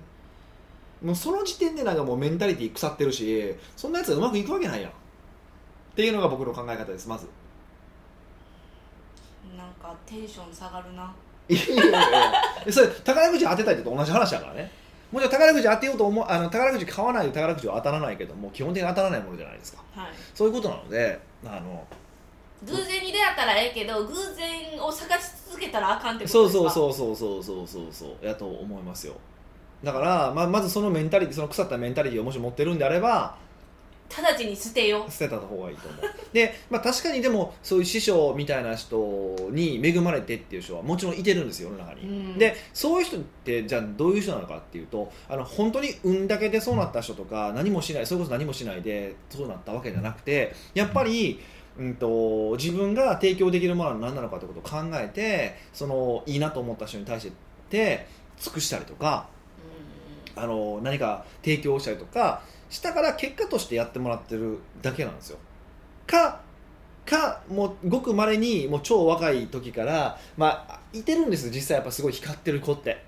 [1.01, 4.91] もうその時点でなんかもうメンタリティー腐ってるしそんなやつがうまくいくわけないやん。
[4.91, 4.93] っ
[5.95, 7.27] ていうのが僕の考え方ですまず
[9.57, 11.13] なんかテンション下がるな。
[11.47, 14.71] いやいやいやそれ宝くじ当てたいってと同じ話だからね。
[15.11, 19.83] もちろん宝くじ当てようと思うあの宝くじ買わないと宝くじは当たらないけども基本的に当たらないものじゃないですか。
[19.95, 20.11] はい。
[20.35, 21.85] そういうことなのであの
[22.63, 26.69] 偶然に出会ったらええけど偶然を探し続けたらあかんってことですか？
[26.69, 29.13] そうそうそうそうそうそうそうやと思いますよ
[29.83, 33.37] だからままずそのメンタリティその腐ったメンタリティをもし持ってるんであれば
[34.09, 35.05] 直ちに捨てよ。
[35.09, 36.01] 捨てた方がいいと思う。
[36.33, 38.97] で、まあ、確かにでもそういう師匠みたいな人
[39.51, 42.37] に恵まれてっていう人はもちろんいてるんですよ世の中う、に、うん。
[42.37, 51.39] でそういう人ってじゃあどういう人なのかっていうとあの本当に運だけでそうなった人とか何もしないそれこそ何もしないでそうなったわけじゃなくてやっぱり、
[51.77, 57.31] うん、と自分が提供できるものは何なのかってことを考えてそのいいなと思った人に対し
[57.69, 58.07] て
[58.39, 59.27] 尽くしたりとか
[60.35, 65.37] あの何か提供したりとかしたから結果としてやってもらってるだけなんですよ。
[66.07, 66.41] か
[67.05, 73.03] かもうごくまれにもう超若い時からまあいてるんです実際やっぱすごい光ってる子って。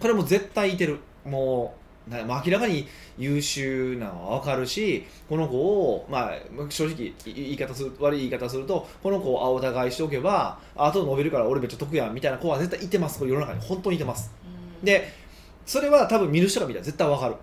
[0.00, 0.98] これも絶対いてる。
[1.24, 1.74] も
[2.08, 2.86] うなまあ明らかに
[3.18, 6.32] 優秀なのは分かるしこの子を、まあ、
[6.68, 13.18] 正直い言い方する悪い言い方するとこの子を青互いしておけば後で伸びるから俺めっちゃ得やんみたいな子は絶対いてます。
[13.18, 14.32] これ世の中に本当にいてます。
[14.80, 14.84] うん。
[14.84, 15.12] で
[15.64, 17.34] それは多分見る人が見たら絶対わかる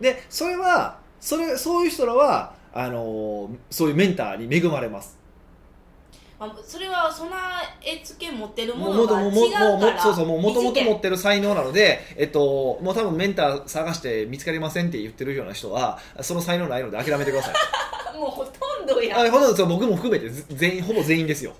[0.00, 5.18] でそれはそれそういう人らはあのーそういうメンターに恵まれます。
[6.38, 7.36] まあ、それは備
[7.82, 9.70] え付け持ってるものが違うから。
[9.70, 17.54] もももそうそうもう元々二次元持ってる才能なので、えっと、もう多分メンター探して見つかりませんって言ってるような人はその才能ないので諦めてください。
[18.16, 19.20] もうほとんどや。
[19.20, 21.54] あほとんどそう僕も含めてず全員ほぼ全員ですよ。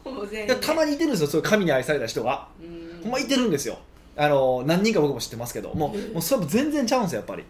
[0.60, 3.00] たまにいてるんですよそういう神に愛された人がうん。
[3.02, 3.78] ほんまいてるんですよ。
[4.16, 5.74] あの何人か僕も知ってますけど。
[5.74, 7.42] もうもうそれも全然ちゃうんですよやっぱり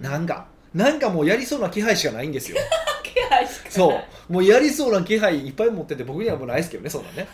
[0.00, 2.56] なんかなんかもうやりそうな気配しかないんですよ。
[3.02, 4.32] 気 気配しかそう。
[4.32, 7.28] もうやりそうな気配いっぱい持ってて僕にはもうないですけどねそんなんね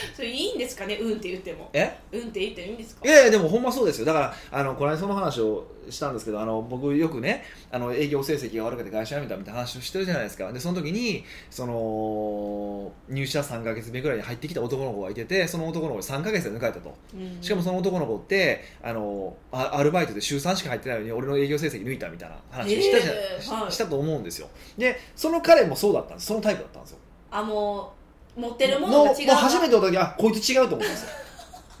[0.14, 0.96] それいいんですかね？
[0.96, 1.70] うんって言っても。
[1.72, 1.96] え？
[2.12, 3.06] うんって言っていいんですか？
[3.06, 4.04] いやいやでもほんまそうですよ。
[4.06, 10.52] だからあのこの間その話をしたんですけどあの僕よくねあの営業成績が悪くて会社辞めたみたいな話をしてるじゃないですか。
[10.52, 16.94] でその時にその入社3か月目ぐらいに入ってきた男の子がいててその男の子3か月で抜かれたと。
[17.14, 17.38] うん。
[17.42, 23.70] しかもその男の子ってあのあアルバイトで週3しか入ってないのに俺の営業成績抜いたみたいな話をしたじゃ、えーはい。
[23.72, 24.48] ししたと思うんですよ。
[24.78, 26.26] でその彼もそうだったんです。
[26.26, 26.98] そのタイプだったんですよ。
[27.32, 27.99] あもう
[28.40, 29.12] 持ってるももうもうの。
[29.14, 31.08] が違うな初めての時あこいつ違うと思ったんですよ。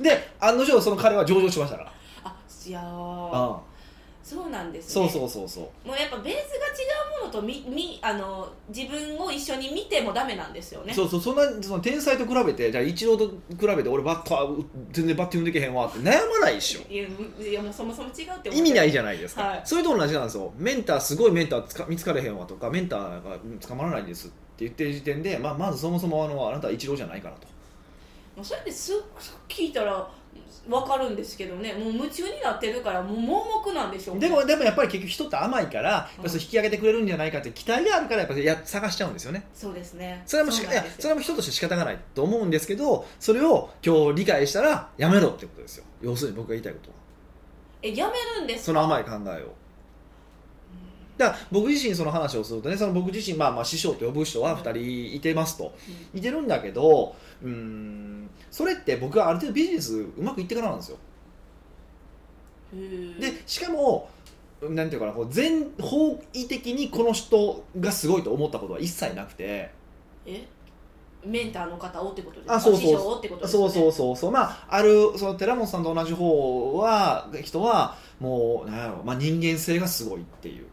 [0.00, 1.92] で案の定その彼は上場しましたから。
[2.24, 2.34] あ
[2.66, 2.84] いやー。
[3.32, 3.60] あ
[4.30, 5.08] そうなんですね。
[5.08, 5.88] そうそうそうそう。
[5.88, 6.86] もうやっぱベースが違
[7.18, 10.94] うものとみみあの自分を一緒に見てもダメなんですよね。
[10.94, 16.92] そうそうそんなその天才と比べてじゃあイチローと比べて俺バッター全然バッティングできへんわって悩まないでしょ。
[16.92, 17.08] いや
[17.40, 19.62] いやもうそもそも違うって思意味ないじじゃないですか、はい。
[19.64, 20.52] それと同じなんですよ。
[20.56, 24.28] メンターすごいメンターつか見つかれへんわとかメンターが捕まらないんです。
[24.28, 27.46] って言ってる時点で、まあ、まずそもそもあのあなたはイチローじゃないからと。
[28.36, 28.92] もうそれってす
[29.48, 30.08] 聞いたら
[30.68, 31.72] 分かるんですけどね。
[31.72, 34.28] もう夢中になってるからもう盲目なんでしょうね。
[34.28, 39.48] でもでもやっぱり結局人って甘いからやっぱそれ引き上げてくれるんじゃないかって期待があるからやっぱりや探しちゃうんですよね。
[39.52, 40.22] そうですね。
[40.26, 45.84] それはもうしいやそれはもう人として仕方がないと思うんですけどそれを今日理解したらやめろってことですよ。
[46.00, 46.96] 要するに僕が言いたいことは。
[47.82, 48.64] えやめるんですか？
[48.66, 49.54] その甘い考えを
[51.20, 55.74] だから僕自身その話をするとねその僕自身、まあ、まあ師匠と呼ぶ人は2人いてますと、
[56.14, 60.96] いてるんだけどうーんそれって僕はある程度ビジネスうまくいってからなんですよ。
[62.72, 64.08] うんでしかも
[64.62, 69.70] なんていうかなこう全方位的にこの人がすごいと思ったことは一切なくて。
[70.24, 70.46] え？
[71.22, 72.54] メンターの方をってことですか？
[72.54, 72.80] あそうそう。
[72.80, 74.30] 師匠をってことですか、ね、そうそうそうそう。
[74.30, 80.66] まああるその寺本さんと同じ方は人はもうなんやろ、まあ、人間性がすごいっていう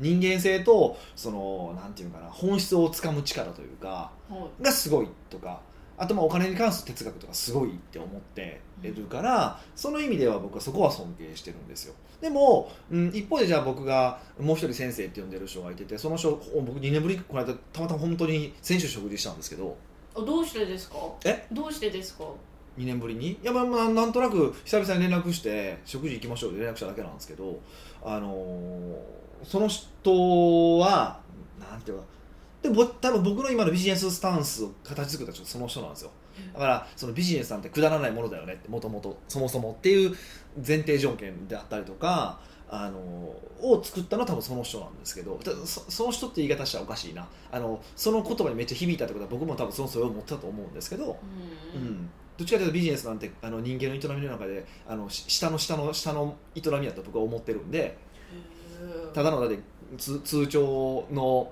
[0.00, 4.64] 人間性とそのなんていうかな本質をつかむ力というかはい。
[4.64, 5.60] がすごいとか
[5.96, 11.94] あとまあお金に関する哲学とかすごいって思ってるから、その意味では僕はそこは尊敬してるんですよ。
[12.20, 16.32] でも、うん、一方でじゃあ僕がもう一人先生って呼んでる人がいててその人
[16.66, 19.76] 僕2年ぶりこの間たまたま本当に先週食事したんですけど。
[20.16, 20.96] あどうしてですか？
[21.24, 21.46] え？
[21.52, 22.24] どうしてですか
[22.76, 23.28] ？2年ぶりに？
[23.30, 27.60] いやまあまあなんとなく久々に連絡して食事行きましょうって連絡しただけなんですけど
[28.02, 31.20] あのーその人は
[31.60, 32.04] なんていうか
[32.62, 36.10] でぼ多分僕の今のビジネススタンスを形作った人はその人なんですよ。
[36.52, 40.16] だからそのビジネスなんてくだらないものだよねってもともとそもそもっていう
[40.66, 47.28] 前提条件であったりとかあのを作ったのは多分その人なんですけどたそその人って言い方したらおかしいな。
[47.52, 51.18] あのその言葉にめっちゃ響いたってことは僕も多分そのそれを持ってたと思うんですけど、
[51.74, 51.82] うん。
[51.82, 57.96] うん、どっちかというとビジネスなんてあの人間の営みの中であのし下の下の下の営みだと僕は思ってるんで
[59.14, 59.58] ただのだって
[59.96, 61.50] 通通帳の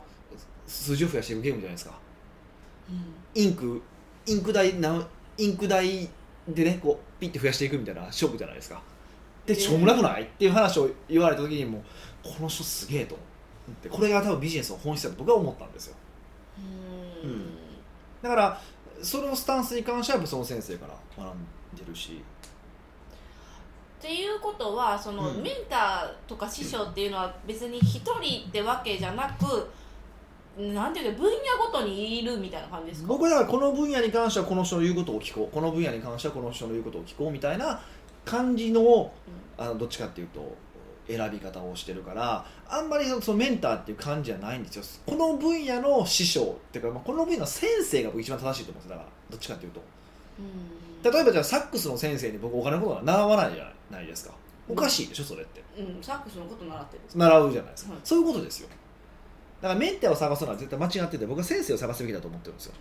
[0.66, 1.94] 数字を増やしていくゲームじゃないですか。
[2.90, 3.42] うん。
[3.42, 3.80] インク
[4.26, 5.06] インク代なん
[5.38, 6.08] インク代
[6.48, 8.82] でねこうピッて増やしていくみたいな勝負じゃないですか。
[9.46, 9.60] でね。
[9.60, 11.82] しょうもなくないっていう話を言われた時にもう
[12.22, 13.24] この人すげえと思
[13.74, 15.96] ってこれが多分ビジネスの本質だと僕は思ったんですよ。
[17.24, 17.30] うん。
[17.30, 17.46] うん。
[18.22, 18.60] だから
[19.02, 21.38] そのスタンスに関してはその先生から学ん
[21.76, 22.22] でるし
[24.02, 25.42] っていうことはその、うん。
[25.42, 29.68] メンターとか師匠っていうのは別に一人ってわけじゃなく
[30.60, 33.08] なんていうか分野ごとにいるみたいな感じですか？
[33.08, 35.54] 僕はだからこの分野に関してはこの人の言うことを聞こう。
[35.54, 37.80] この分野に関してはこの人の言うことを聞こうみたいな
[38.24, 39.12] 感じの
[39.56, 40.56] あのどっちかっていうと
[41.06, 44.82] 選び方をしてるからあんまりそのそのメンターっていう感じじゃないんですよ。
[45.06, 49.82] この分野の師匠っていうか、まあ、この分野の先生が僕一番正しいと思うんですだからどっちかっていうと。
[51.04, 51.12] うん。
[51.12, 53.74] 例えばじゃあサックスの先生に僕お金のことは習わないじゃない
[54.06, 54.34] ですか？
[54.68, 55.62] おかしいでしょそれって。
[55.78, 58.00] うん、サックスのこと習ってる習うじゃないですか、はい。
[58.04, 58.68] そういうことですよ。
[59.60, 62.74] だからメンターを探すのは絶対間違ってて僕は先生を探すべきだと思ってるんですよ。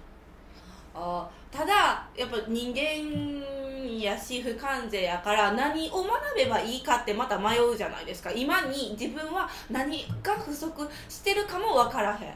[0.94, 8.32] あーただやっぱ人間やし不完全やから何を学べばいいかってまた迷うじゃないですか。
[8.32, 12.36] 今に自分は何が不足してるかも分からへん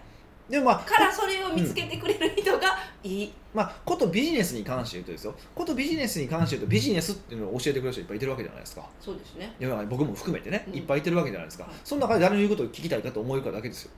[0.49, 5.35] でもまあからそれを見つけてくれる人がいい、まあ、ことビジネスに関して言うとですよ。
[5.55, 8.87] ことビジネスに関して言うとビジネスっていうのを教えてくれる人いっぱいいてるわけじゃないですか。
[8.99, 9.55] そうですね。
[9.59, 10.75] 世の中に僕も含めてね、うん。
[10.75, 11.73] いっぱいいてるわけじゃないですか、はい。
[11.83, 13.91] その中で誰の言うことを聞きたいかと思えるかだけですよ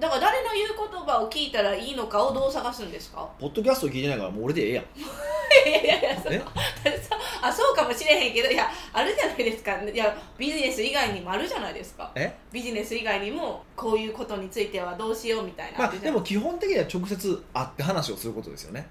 [0.00, 3.28] だから誰の言う言葉を聞いたらいいのかをどう探すんですか？
[3.38, 4.84] ポッドキャスト聞いてないからもう俺でええやん。
[5.68, 6.28] いやいやいやそ
[7.42, 9.82] あそうかもしれへんけどいやあるじゃないですか。
[9.82, 12.10] いやビジネス以外にもあるじゃないですか。
[12.14, 12.34] え？
[12.50, 15.78] ビジネス以外にもこういうことについてはどうしようみたいな。
[15.78, 18.88] まあでも基本的には直接会って話をすることですよね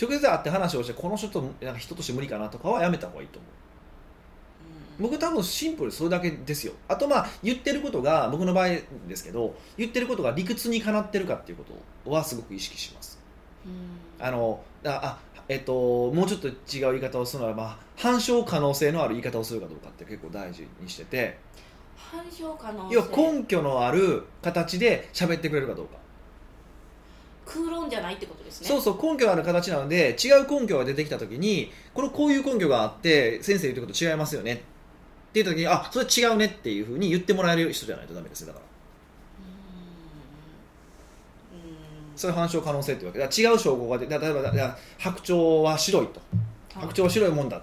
[0.00, 3.24] 直接会って話をしてこの人となんか人として無理かなとかはやめた方がい？
[3.24, 3.50] いと思う
[4.98, 6.72] 僕多分シンプルにそれだけですよ。
[6.88, 8.84] あとまあ言ってることが僕の場合で
[9.16, 11.64] すけど言ってることが理屈にかなってるかっていうこ
[12.04, 13.18] とはすごく意識します。
[13.66, 14.24] うん。
[14.24, 15.72] あのああえっと
[16.12, 16.54] もうちょっと違う
[16.92, 21.38] 言い方をするならば反証可能性のある言い方をするかどうかって結構大事にしてて。
[21.96, 22.94] 反証可能性。
[22.94, 26.04] 要は根拠のある形で喋ってくれるかどうか。
[27.46, 28.68] 空論じゃないってことですね。
[28.68, 34.62] そうそう根拠のある形なので違う根拠が出てきた時にこれこういう根拠があって先生言ってること違いますよね
[35.34, 38.64] って言った時にあそれ違うねっていうふうに言ってもらえる人じゃないとダメですよだから。
[42.14, 43.18] それ反証可能性っていうわけ。
[43.18, 46.20] だ違う証拠が出例えば白鳥は白いと。
[46.72, 47.60] 白鳥は白いもんだ。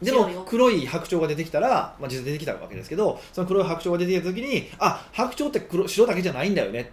[0.00, 6.80] でも黒い白鳥が出てきたら、まあ、実際出てきたわけですけどその黒い白鳥が出てきた時にあ白鳥って黒白だけじゃないんだよね。
[6.80, 6.84] っ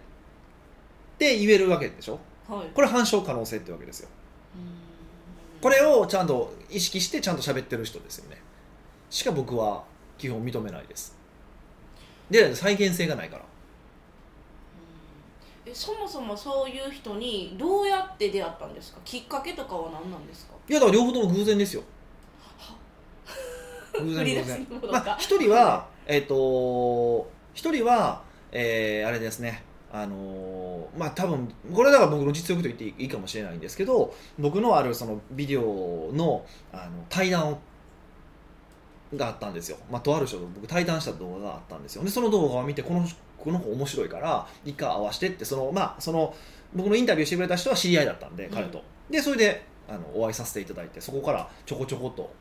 [1.16, 2.18] て言えるわけでしょ。
[2.46, 2.66] はい。
[2.74, 4.10] これ反証可能性ってわけですよ。
[4.56, 5.62] うん。
[5.62, 8.42] これをちゃんと意識してちゃんと喋ってる人ですよね
[9.10, 9.84] しか僕は
[10.18, 11.16] 基本認めないです。
[12.30, 13.44] で再現性がないから。
[15.64, 19.00] えそもそもそういう人にどうやって出会ったんですか？
[19.04, 20.54] きっかけとかは何なんですか？
[20.68, 21.82] いやだから両方とも偶然ですよ。
[24.00, 24.66] 偶然偶然。
[24.90, 29.62] まあ一人は えっ、と一人はえーあれですね。
[29.92, 37.58] あのーまあ多分これだから僕の実力と言っていいかもしれないんですけど僕のあるそのビデオのあの対談を
[39.14, 42.04] があったんですよ、まあ、とある人と僕対談した動画があったんですよ。
[42.04, 43.06] でその動画を見てこの
[43.38, 46.34] この子面白いから一回会わしてってそのまあその
[46.74, 52.32] 僕のインタビューしてくれた人は知り合いだったんで彼と、でそれであのお会いさせていただいてそこからちょこちょこと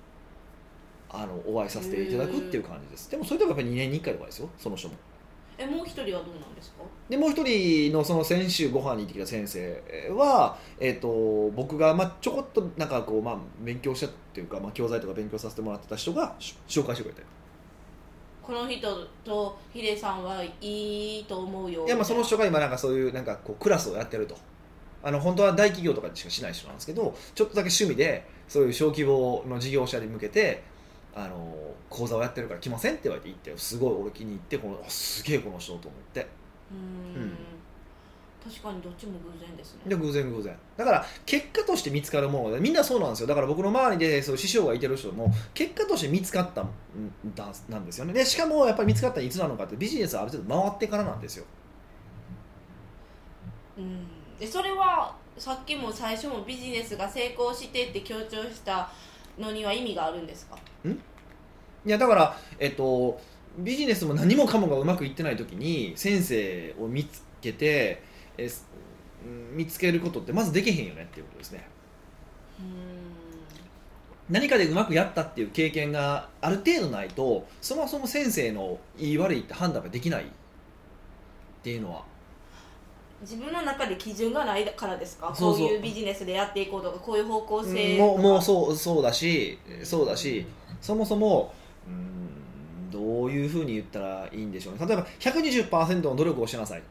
[1.09, 3.11] あのお会いさせていただくっていう感じです。
[3.11, 4.49] でもそれでもやっぱり2年に1回とかですよ。
[4.57, 4.95] その人も
[5.57, 6.83] えもう一人はどうなんですか？
[7.09, 9.81] でもう一人のその先週ご飯に行ってきた先生
[10.17, 17.21] は、えー、と僕がまあちょこっとなんかこう、まあ、勉強したっていうか、まあ、教材とか勉強させてもらってた人がし紹介してくれて。
[18.41, 21.85] この人とヒデさんはいいと思うよ。
[21.87, 24.35] いやまあその人が今なんかそういうなんかこうクラスをやってると。
[25.03, 30.63] あの本当は大企業とかでしかしない人なんですけどちょっとだけ趣味でそういう小規模の事業者に向けて
[31.15, 31.55] あの
[31.89, 36.27] 講座をやってるから来ませんって言われて行ってすごい俺気に入ってこのあすげえこの人と思って。
[36.71, 37.21] うーん。
[37.21, 37.37] うん
[38.47, 39.81] 確かにどっちも偶然ですね。
[39.87, 40.55] で偶然偶然。
[40.77, 43.27] だから結果として見つかるものでみんなそうなんですよ。
[43.27, 46.69] だから僕の周りでそう師匠がいてる人も結果として見つかったん
[47.33, 48.13] だなんですよね。
[48.13, 51.45] でしかもやっぱり見つかったのいつなのかってビジネスある程度回ってからなんですよ。
[53.77, 54.05] うん。
[54.39, 58.91] でそれはさっきも最初もビジネスが成功してって強調した
[59.39, 60.55] のには意味があるんですか？
[60.91, 63.19] いやだからえっと
[63.57, 68.03] ビジネスも何もかもがうまくいってない時に先生を見つけて
[68.37, 68.49] え
[69.53, 71.67] 見つけることってまずできへんよねっていうことですね。
[72.59, 72.69] うーん。
[74.29, 80.27] 何かでうまくやったっていう経験がある程度ないとそもそも先生のいい悪いって判断ができないっ
[81.63, 82.03] ていうのは
[83.21, 85.33] 自分の中で基準がないからですか？
[85.33, 90.45] そうこういうビジネスでやっていこうとかこういう方向性もうもううそうそうだしそうだし
[90.81, 91.53] そもそも
[91.87, 94.85] うんどういうふうに言ったらいいんでしょうね。
[94.85, 96.83] 例えば120%の努力をしなさいっ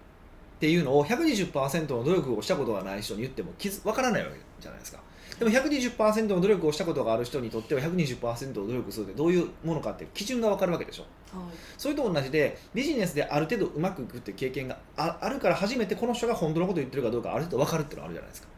[0.60, 5.00] ていうのを120%の努力をしたことがない人に言っても気づ分からないわけじゃないですか。
[5.38, 11.04] でも120%の努力をしたことがある人にとっては120%を努力するってどういうものかって基準が分かるわけでしょ
[11.38, 11.54] はい。
[11.76, 18.48] それと同じでビジネスである程度うまくいくっていう経験がああるから初めてこの人が本当のことを言ってるかどうかある程度分かるっていうのがあるじゃないですか。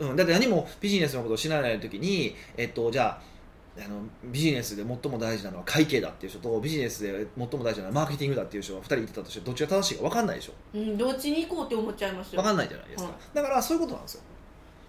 [0.00, 3.34] ううん、だって何もビジネスのことを知らない時に、えっと、じゃあ
[3.76, 10.78] あのビジネスで最も大事なのは会計だっていう人とビジネスで最も大事なのはマーケティングだっていう人が2人いてたとしてどっちが正しいか分かんないでしょ。
[10.78, 10.98] んうん。
[10.98, 12.42] どっちに行こうって思っちゃいますよ。
[12.42, 13.36] 分かんないじゃないですか、はい。
[13.36, 14.22] だからそういうことなんですよ。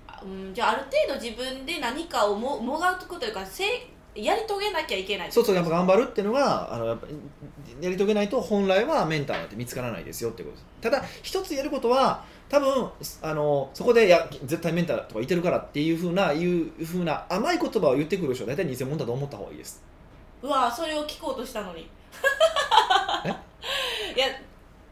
[0.07, 3.63] あうん、じゃあある程度自分で何かをももがくというかせ
[4.15, 5.31] やり遂げなきゃいけない。
[5.31, 7.07] そうそうやっぱ頑張るっていうのがあのやっぱ
[7.81, 10.65] やり遂げないと本来はメンターなんて見つからないですよってことです。
[10.81, 12.89] ただ一つやることは多分
[13.21, 19.83] あのそこでいや絶対メンターとかいてるからっていうふうないうふうな甘い言葉を言ってくる人は大体偽物だと思った方がいいです。
[20.41, 21.89] うわそれを聞こうとしたのに。
[23.25, 23.29] え？
[24.15, 24.27] いや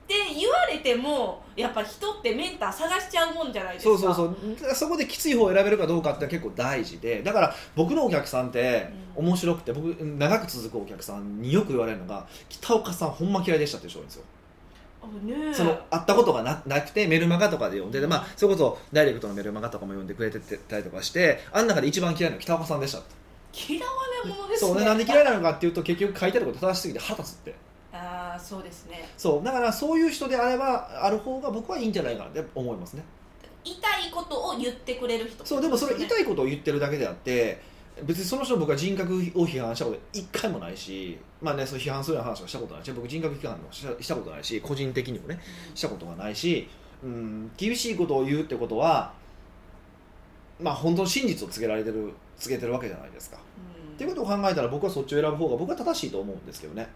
[0.04, 3.98] って言われてもやっぱ人ってメンター探しちゃうもんじゃないですか。
[3.98, 4.76] そうそうそう。
[4.76, 7.24] そこできつい方を選べるかどうかって結構大事で。
[7.24, 14.24] だから僕のお客さんってうん面白くて僕長く続くお客さんによく言われるのが北岡さんほんま嫌いでしたって人がいるんですよ。
[15.04, 15.54] あねえ。
[15.54, 23.24] その会ったことがななくてメルマガとかで読んでで、まあ、それこそダイレクトのメルマガとかも読んでくれてたりとかしてあん中で一番嫌いなのは北岡さんでしたって。
[23.74, 23.92] 嫌わ
[24.26, 24.70] れ者ですね。
[24.70, 27.54] そうねなんで嫌いなのかっていうと結局書いてあること正しすぎて腹立つって
[27.94, 29.08] ああそうですね。
[29.18, 33.04] そうだからそういう人であればある方が僕はいいんじゃないかなって思いますね。
[33.64, 37.62] 痛いことを言ってくれる人そうでもそれ痛いいことを言ってるだけであって
[38.04, 45.40] 別にその人僕は人格を批判したこと一回もないしまあねそう批判するような話はしたことないし僕人格批判もしたしたことないし個人的にもね
[45.76, 46.68] したことがないし、
[47.04, 49.14] うん、厳しいことを言うってことは
[50.60, 53.38] まあ本当の真実を告げられてる告げてるわけじゃないですか。
[53.38, 53.94] うん。
[53.94, 56.88] っていうことを考えたら僕はそっちを選ぶ方が僕は正しいと思うんですけどね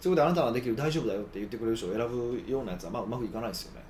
[0.00, 3.82] そこであなたはできる大丈夫だよって言ってくれる人を選ぶようなやつはまあうまくいかないですよね、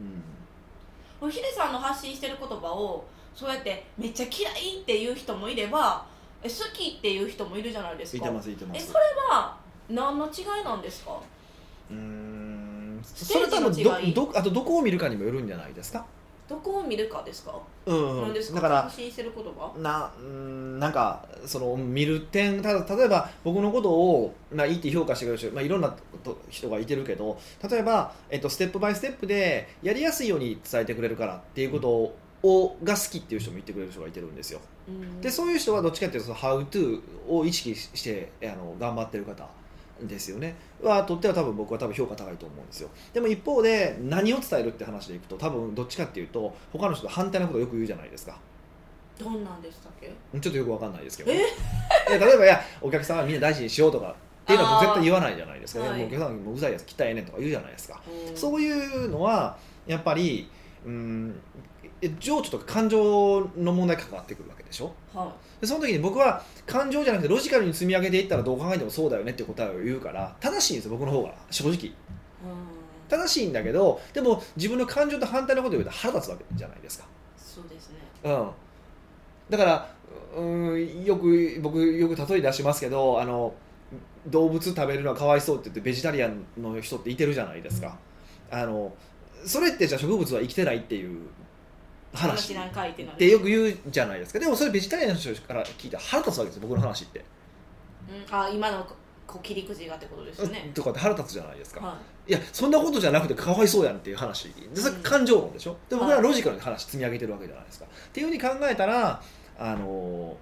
[0.00, 6.06] ん、うんヒデさんの発信してる言葉をそうやってめっちゃ嫌いっていう人もいれば
[6.42, 8.24] え好きっていう人もいるじゃないですか。
[8.24, 8.78] いてますいてます。
[8.78, 9.56] えそれは
[9.88, 11.20] 何の違いなんですか？
[11.90, 13.00] うーん。
[13.02, 13.72] それ多分
[14.14, 16.06] どどあとどこを見るかにもよるんじゃないですか？
[16.48, 17.54] どこを見るかですか、
[17.86, 18.60] うん、何ですか？
[18.60, 19.72] だから発信してる言葉？
[19.78, 25.94] なうーんなんかその見る点ただ例えば僕のことを、まあ、いいって評価してくれる人、まあ、いろんな
[26.24, 27.38] と人がいてるけど
[27.70, 34.60] 例えば、えっと、ステップバイステップでやりやすいように伝えてくれるからっていうことをが好きっていう人も言ってくれる人がいてるんですよ。
[34.88, 35.20] うん。
[35.20, 39.48] でそういう人はどっちかっていうとその How to を意識してあの頑張ってる方
[40.02, 40.54] ですよね。
[40.82, 42.90] はとっては多分僕は多分評価高いと思うんですよ。
[43.12, 48.38] でも一方で何を伝えるって話でいくと多分どっちかっていうと他の人と反対のことをよく言うじゃないですか。
[49.18, 50.12] どんなんでしたっけ？
[50.40, 51.34] ちょっとよくわかんないですけど、え？
[51.36, 51.38] い
[52.12, 54.14] や例えばいやお客さんはみんな大事にしようとかっ
[54.46, 58.36] ていうのは絶対言わないじゃないですか、ねお客さんもううざいやつ切ったらええねんとか言うじゃないですか、うん。
[58.36, 60.48] そういうのはやっぱり
[60.86, 61.34] うん
[62.00, 64.94] え情緒とか感情の問題が関わってくるわけでしょ？
[65.12, 71.34] はでその時に僕は感情じゃなくてロジカルに積み上げていったらどう考えてもそうだよねって答えを言うから正しいんですよ僕の方が。
[71.50, 71.92] 正直。
[73.08, 77.06] 正しいんだけどでも自分の感情と反対のことを言うと腹立つわけじゃないですか。
[77.36, 77.96] そうですね。
[78.24, 78.50] うん。
[79.50, 79.90] だから
[80.36, 83.54] うんよく僕よく例え出しますけどあの
[84.26, 87.96] 動物食べるのはかわいそうって言ってベジタリアンの人っていてるじゃないですか、
[88.50, 88.92] あの
[89.46, 91.20] それってじゃあ植物は生きてないっていう
[92.12, 92.54] 話。
[92.54, 94.38] 話なんかいってなってよく言うじゃないですか。
[94.38, 96.62] でもそれベジタリアンの人から聞いたら腹立つわけですよ。
[96.68, 97.24] 僕の話って、
[98.28, 98.86] うん、あ今の
[99.26, 102.32] こう切り口がってことですよね、とかって腹立つじゃないですか、はい。
[102.32, 105.76] やそんなことじゃなくてかわいそうやんっていう話でそれうん感情論でしょ。
[105.88, 106.22] で僕ははい。
[106.22, 107.84] ロジカルに話積み上げてるわけじゃないですか。
[107.84, 109.22] っていうふうに考えたら
[109.58, 110.36] あの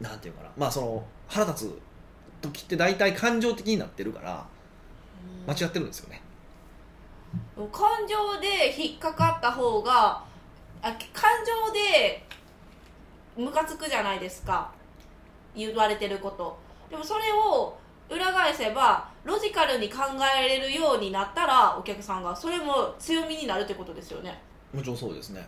[0.00, 0.50] なんていうかな。
[0.56, 1.78] まあその腹立つ
[2.42, 4.46] 時って大体感情的になってるから
[5.46, 5.54] うん。
[5.54, 6.22] 間違ってるんですよね。
[7.72, 10.22] 感情で引っかかった方が
[10.82, 12.22] あ感情で
[13.36, 14.70] ムカつくじゃないですか。
[15.54, 16.58] 言われてること。
[16.90, 17.76] でもそれを
[18.10, 19.98] 裏返せばロジカルに考
[20.38, 24.40] えれるようになったらお客さんがそれも強みになるってことですよね。
[24.72, 25.46] もちろんそうですね。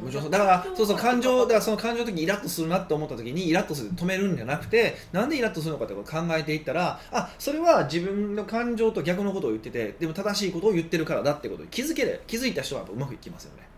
[0.00, 0.06] うん。
[0.06, 13.68] もちろんだからそうそう感情だからその感情的にイラッとするなって思った時にイラッとする止めるんじゃなくてなんでイラッとするのかってことを考えていったらあそれは自分の感情と逆のことを言っててでも正しいことを言ってるからだってことに気づけれ気づいた人はうまくいきますよね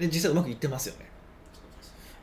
[0.00, 1.10] で実際うまくいってますよね。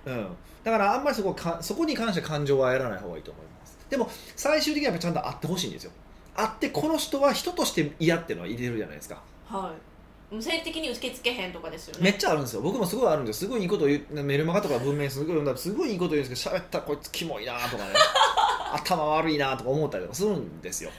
[0.05, 0.28] うん、
[0.63, 3.78] だからあんまりそこかそこに関して感情はやらない方がいいと思います。
[3.89, 5.91] でも最終的にはやっぱちゃんと会ってほしいんですよ。
[6.36, 9.21] 会ってこの人は人として嫌っていうのは入れるじゃないですか。
[9.45, 10.34] はい。
[10.34, 12.03] もう生理的に受け付けへんとかですよね。
[12.03, 12.61] めっちゃあるんですよ。
[12.61, 17.93] 僕もすごいあるんですすごいいいこと言うメルマガとか文面すごい読んだらすごいいいこと言うんですけど喋ったらこいつキモいなとかね。
[18.73, 20.91] 頭悪いなとか思ったりとかするんですよ。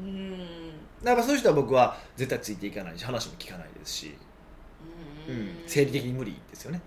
[0.00, 0.38] うん。
[1.02, 4.14] だからそういう人は僕は絶対ついていかないし話も聞かないですし、うん、
[5.66, 6.80] 生理的に無理ですよね、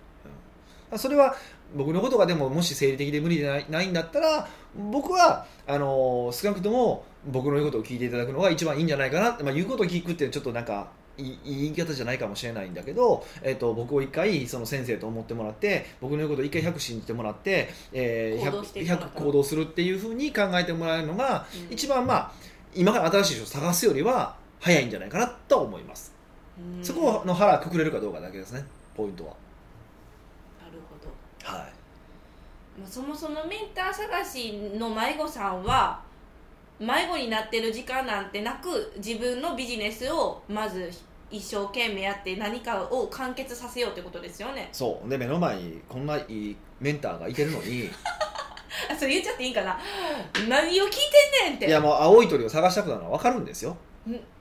[0.91, 1.35] うん、それは
[1.75, 4.47] 僕のことがでももし生理的で無理でないないんだったら
[4.91, 9.31] 僕はあの少なくとも僕の言うことを聞いていただくのが一番いいんじゃないかな。
[9.31, 10.87] って、まあ、言うことを聞くってちょっとなんか
[11.17, 21.73] いいいい言い方じゃないかもしれないんだけど、えっと僕を一回その先生と思ってもらって僕の言うことを一回100信じてもらって、えー、行動して 100, いただく100行動するっていうふうに考えてもらえるのが、うん。
[21.73, 22.31] 一番まあ
[22.75, 26.12] 今から新しい人を探すよりは早いんじゃないかなとは思います、うん
[26.81, 28.63] そこの腹くくれるかどうかだけですね。
[28.95, 29.31] ポイントは。
[29.31, 31.57] なるほど。
[31.57, 31.71] はい。
[32.79, 36.01] まあそもそもメンター探しの迷子さんは
[36.79, 40.91] 迷子になってる時間なんてなく自分のビジネスをまず
[41.31, 44.69] 一生懸命やって何かを完結させようってことですよね。
[44.71, 45.09] そう。
[45.09, 47.89] で目の前にこんないいメンターがいてるのに。
[48.91, 49.79] あそれ言っちゃっていいかな。
[50.47, 51.67] 何を聞いてんねんって。
[51.67, 53.71] いやもう青い鳥を探したくなるのは分かるんですよ。
[53.71, 53.77] ん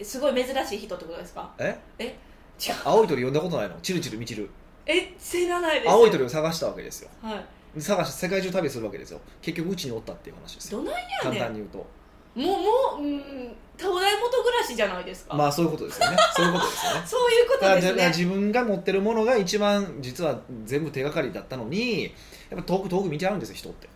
[0.03, 1.51] すごい珍しい人ってことですか？
[1.59, 1.79] え？
[1.99, 2.05] え？
[2.05, 2.75] 違う。
[2.85, 3.75] 青い鳥呼んだことないの？
[3.81, 4.51] チルチルミチル
[4.87, 5.15] え？
[5.19, 5.91] 知らないです。
[5.93, 7.11] 青い鳥を探したわけですよ。
[7.23, 7.35] は
[7.77, 7.81] い。
[7.81, 9.21] 探して世界中旅するわけですよ。
[9.41, 10.83] 結局うちにおったっていう話ですよ。
[10.83, 11.43] どないや簡ねん。
[11.43, 11.79] 単に言うと。
[12.35, 16.17] もうもううん東大元暮らしじゃないですか、まあそういうことですよね。
[16.35, 17.03] そういうことですよね。
[17.07, 18.09] そういうことですね。
[18.09, 23.89] 自分が持ってるものが一番実は全部手がかりだったのにやっぱ遠く遠く見ちゃうんですよ人って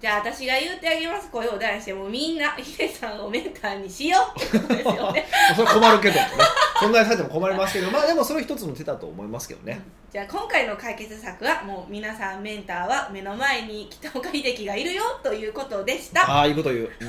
[0.00, 1.28] じゃあ私が言ってあげます。
[1.28, 5.26] 声を大にしてもうみんなヒデさんをメンターにしようってことですよね。
[5.56, 6.44] それは困るけどもね。
[6.78, 7.90] そんなにされても困りますけど。
[7.90, 9.80] まあでもそれ一つの手だと思いますけどね。
[10.12, 16.30] じゃあ今回の解決策はもう皆さんメンターは目の前に北岡秀樹がいるよということでした。
[16.30, 17.08] ああいいこと言う、うん